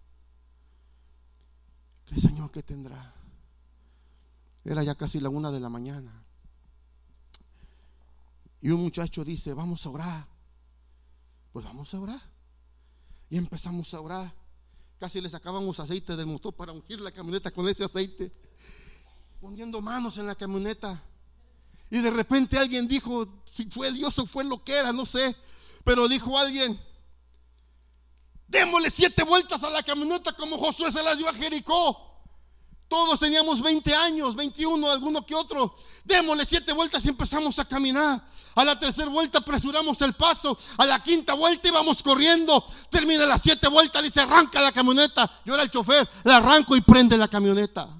[2.08, 3.14] ¿Qué Señor qué tendrá?
[4.64, 6.24] Era ya casi la una de la mañana.
[8.60, 10.26] Y un muchacho dice, vamos a orar.
[11.52, 12.20] Pues vamos a orar.
[13.30, 14.34] Y empezamos a orar.
[14.98, 18.32] Casi le sacábamos aceite del motor para ungir la camioneta con ese aceite.
[19.40, 21.02] Poniendo manos en la camioneta.
[21.90, 25.36] Y de repente alguien dijo, si fue Dios o fue lo que era, no sé.
[25.84, 26.78] Pero dijo alguien,
[28.48, 32.06] démosle siete vueltas a la camioneta como Josué se las dio a Jericó.
[32.88, 35.76] Todos teníamos 20 años, 21, alguno que otro.
[36.04, 38.26] Démosle siete vueltas y empezamos a caminar.
[38.54, 40.58] A la tercera vuelta apresuramos el paso.
[40.78, 42.64] A la quinta vuelta íbamos corriendo.
[42.90, 45.30] Termina las siete vueltas, dice arranca la camioneta.
[45.44, 47.90] Yo era el chofer, la arranco y prende la camioneta.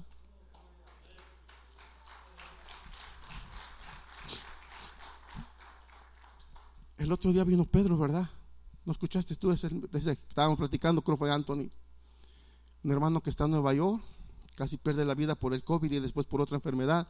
[6.97, 8.27] El otro día vino Pedro, ¿verdad?
[8.89, 9.51] ¿No escuchaste tú?
[9.51, 11.69] Estábamos platicando, creo fue Anthony.
[12.83, 14.01] Un hermano que está en Nueva York
[14.55, 17.07] casi pierde la vida por el COVID y después por otra enfermedad.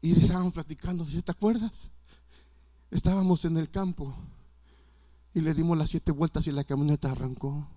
[0.00, 1.90] Y estábamos platicando, ¿te acuerdas?
[2.90, 4.14] Estábamos en el campo
[5.34, 7.68] y le dimos las siete vueltas y la camioneta arrancó.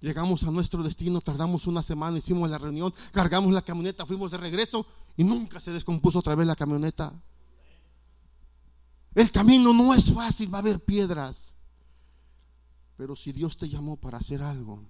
[0.00, 4.38] Llegamos a nuestro destino, tardamos una semana, hicimos la reunión, cargamos la camioneta, fuimos de
[4.38, 4.86] regreso
[5.18, 7.12] y nunca se descompuso otra vez la camioneta.
[9.16, 11.54] El camino no es fácil, va a haber piedras.
[12.98, 14.84] Pero si Dios te llamó para hacer algo,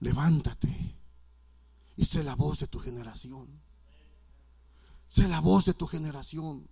[0.00, 0.94] levántate
[1.96, 3.48] y sé la voz de tu generación.
[5.08, 6.68] Sé la voz de tu generación.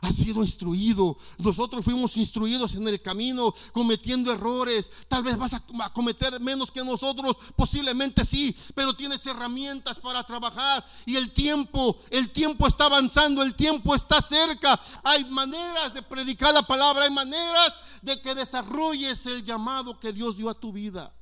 [0.00, 1.16] Has sido instruido.
[1.38, 4.90] Nosotros fuimos instruidos en el camino, cometiendo errores.
[5.08, 10.84] Tal vez vas a cometer menos que nosotros, posiblemente sí, pero tienes herramientas para trabajar.
[11.04, 14.80] Y el tiempo, el tiempo está avanzando, el tiempo está cerca.
[15.02, 20.36] Hay maneras de predicar la palabra, hay maneras de que desarrolles el llamado que Dios
[20.36, 21.12] dio a tu vida.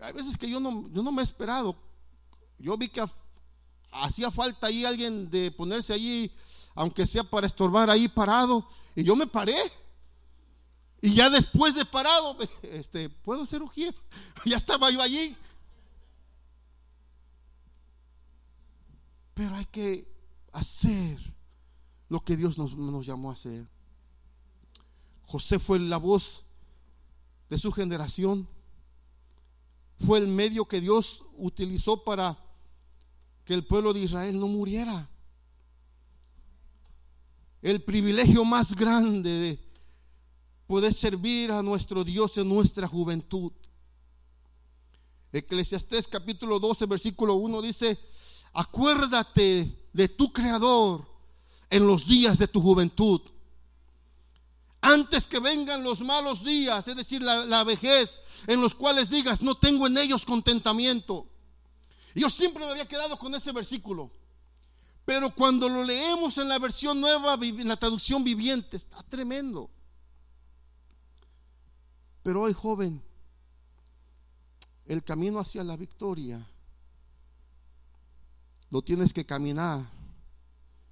[0.00, 1.76] Hay veces que yo no, yo no me he esperado.
[2.58, 3.04] Yo vi que
[3.92, 6.30] hacía falta ahí alguien de ponerse allí,
[6.76, 8.68] aunque sea para estorbar ahí parado.
[8.94, 9.56] Y yo me paré.
[11.00, 13.94] Y ya después de parado, este, ¿puedo ser ujier?
[14.44, 15.36] Ya estaba yo allí.
[19.34, 20.06] Pero hay que
[20.52, 21.18] hacer
[22.08, 23.66] lo que Dios nos, nos llamó a hacer.
[25.26, 26.44] José fue la voz
[27.50, 28.48] de su generación.
[30.06, 32.38] Fue el medio que Dios utilizó para
[33.44, 35.08] que el pueblo de Israel no muriera.
[37.62, 39.58] El privilegio más grande de
[40.66, 43.52] poder servir a nuestro Dios en nuestra juventud.
[45.32, 47.98] Eclesiastés capítulo 12, versículo 1 dice,
[48.52, 51.06] acuérdate de tu Creador
[51.70, 53.20] en los días de tu juventud.
[54.80, 59.56] Antes que vengan los malos días, es decir, la, vejez, en los cuales digas, no
[59.56, 61.26] tengo en ellos contentamiento.
[62.14, 64.10] Yo siempre me había quedado con ese versículo.
[65.06, 69.70] Pero cuando lo leemos en la versión nueva, en la traducción viviente, está tremendo.
[72.24, 73.00] Pero hoy, joven,
[74.84, 76.44] el camino hacia la victoria
[78.68, 79.88] lo tienes que caminar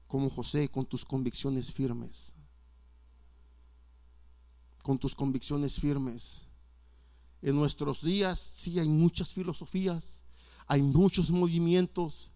[0.06, 2.36] como José, con tus convicciones firmes.
[4.84, 6.42] Con tus convicciones firmes.
[7.42, 10.22] En nuestros días sí hay muchas filosofías,
[10.68, 12.30] hay muchos movimientos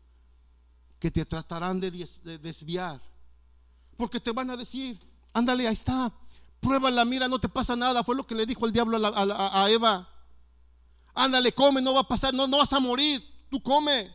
[0.99, 1.91] que te tratarán de,
[2.39, 3.01] desviar.
[3.97, 4.99] Porque te van a decir,
[5.33, 6.13] ándale, ahí está,
[6.61, 8.05] pruébala, mira, no te pasa nada.
[8.05, 10.09] Fue lo que le dijo el diablo a, Eva.
[11.15, 14.13] Ándale, come, no va a pasar, no, no vas a morir, tú come.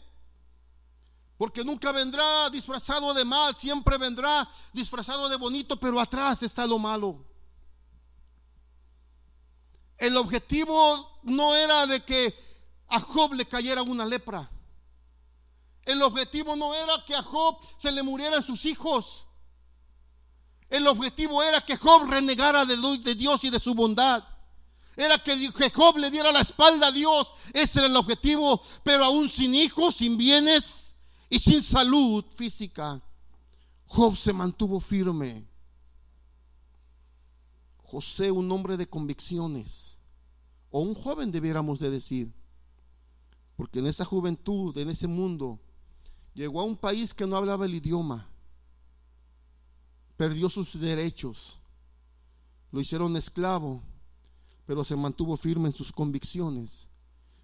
[1.37, 6.79] Porque nunca vendrá disfrazado de mal, siempre vendrá disfrazado de bonito, pero atrás está lo
[6.79, 7.25] malo.
[9.97, 12.35] El objetivo no era de que
[12.89, 14.49] a Job le cayera una lepra.
[15.85, 19.25] El objetivo no era que a Job se le murieran sus hijos.
[20.69, 24.23] El objetivo era que Job renegara de Dios y de su bondad.
[24.95, 27.33] Era que Job le diera la espalda a Dios.
[27.53, 28.61] Ese era el objetivo.
[28.83, 30.95] Pero aún sin hijos, sin bienes
[31.29, 33.01] y sin salud física,
[33.87, 35.47] Job se mantuvo firme.
[37.83, 39.97] José, un hombre de convicciones.
[40.71, 42.33] O un joven debiéramos de decir.
[43.55, 45.59] Porque en esa juventud, en ese mundo,
[46.33, 48.27] llegó a un país que no hablaba el idioma
[50.17, 51.59] perdió sus derechos,
[52.71, 53.81] lo hicieron esclavo,
[54.65, 56.89] pero se mantuvo firme en sus convicciones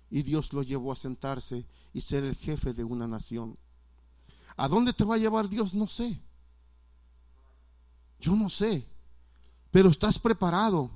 [0.10, 3.58] y Dios lo llevó a sentarse y ser el jefe de una nación.
[4.56, 5.74] ¿A dónde te va a llevar Dios?
[5.74, 6.22] No sé.
[8.20, 8.86] Yo no sé,
[9.72, 10.90] pero estás preparado.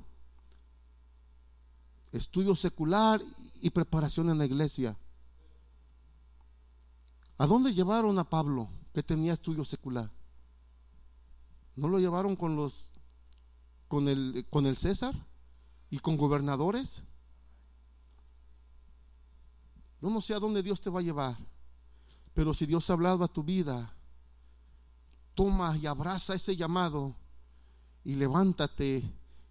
[2.12, 3.20] Estudio secular
[3.60, 4.96] y preparación en la iglesia.
[7.36, 10.10] ¿A dónde llevaron a Pablo que tenía estudio secular?
[11.74, 12.92] ¿No lo llevaron con los
[13.88, 15.14] con el con el César
[15.90, 17.02] y con gobernadores?
[20.00, 21.36] No sé a dónde Dios te va a llevar,
[22.34, 23.92] pero si Dios ha hablado a tu vida,
[25.34, 27.16] toma y abraza ese llamado
[28.04, 29.02] y levántate,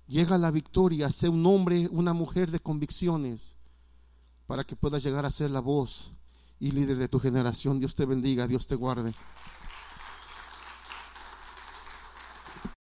[0.07, 3.57] llega a la victoria, sé un hombre, una mujer de convicciones
[4.45, 6.11] para que puedas llegar a ser la voz
[6.63, 7.77] y líder de tu generación.
[7.77, 9.13] Dios te bendiga, Dios te guarde.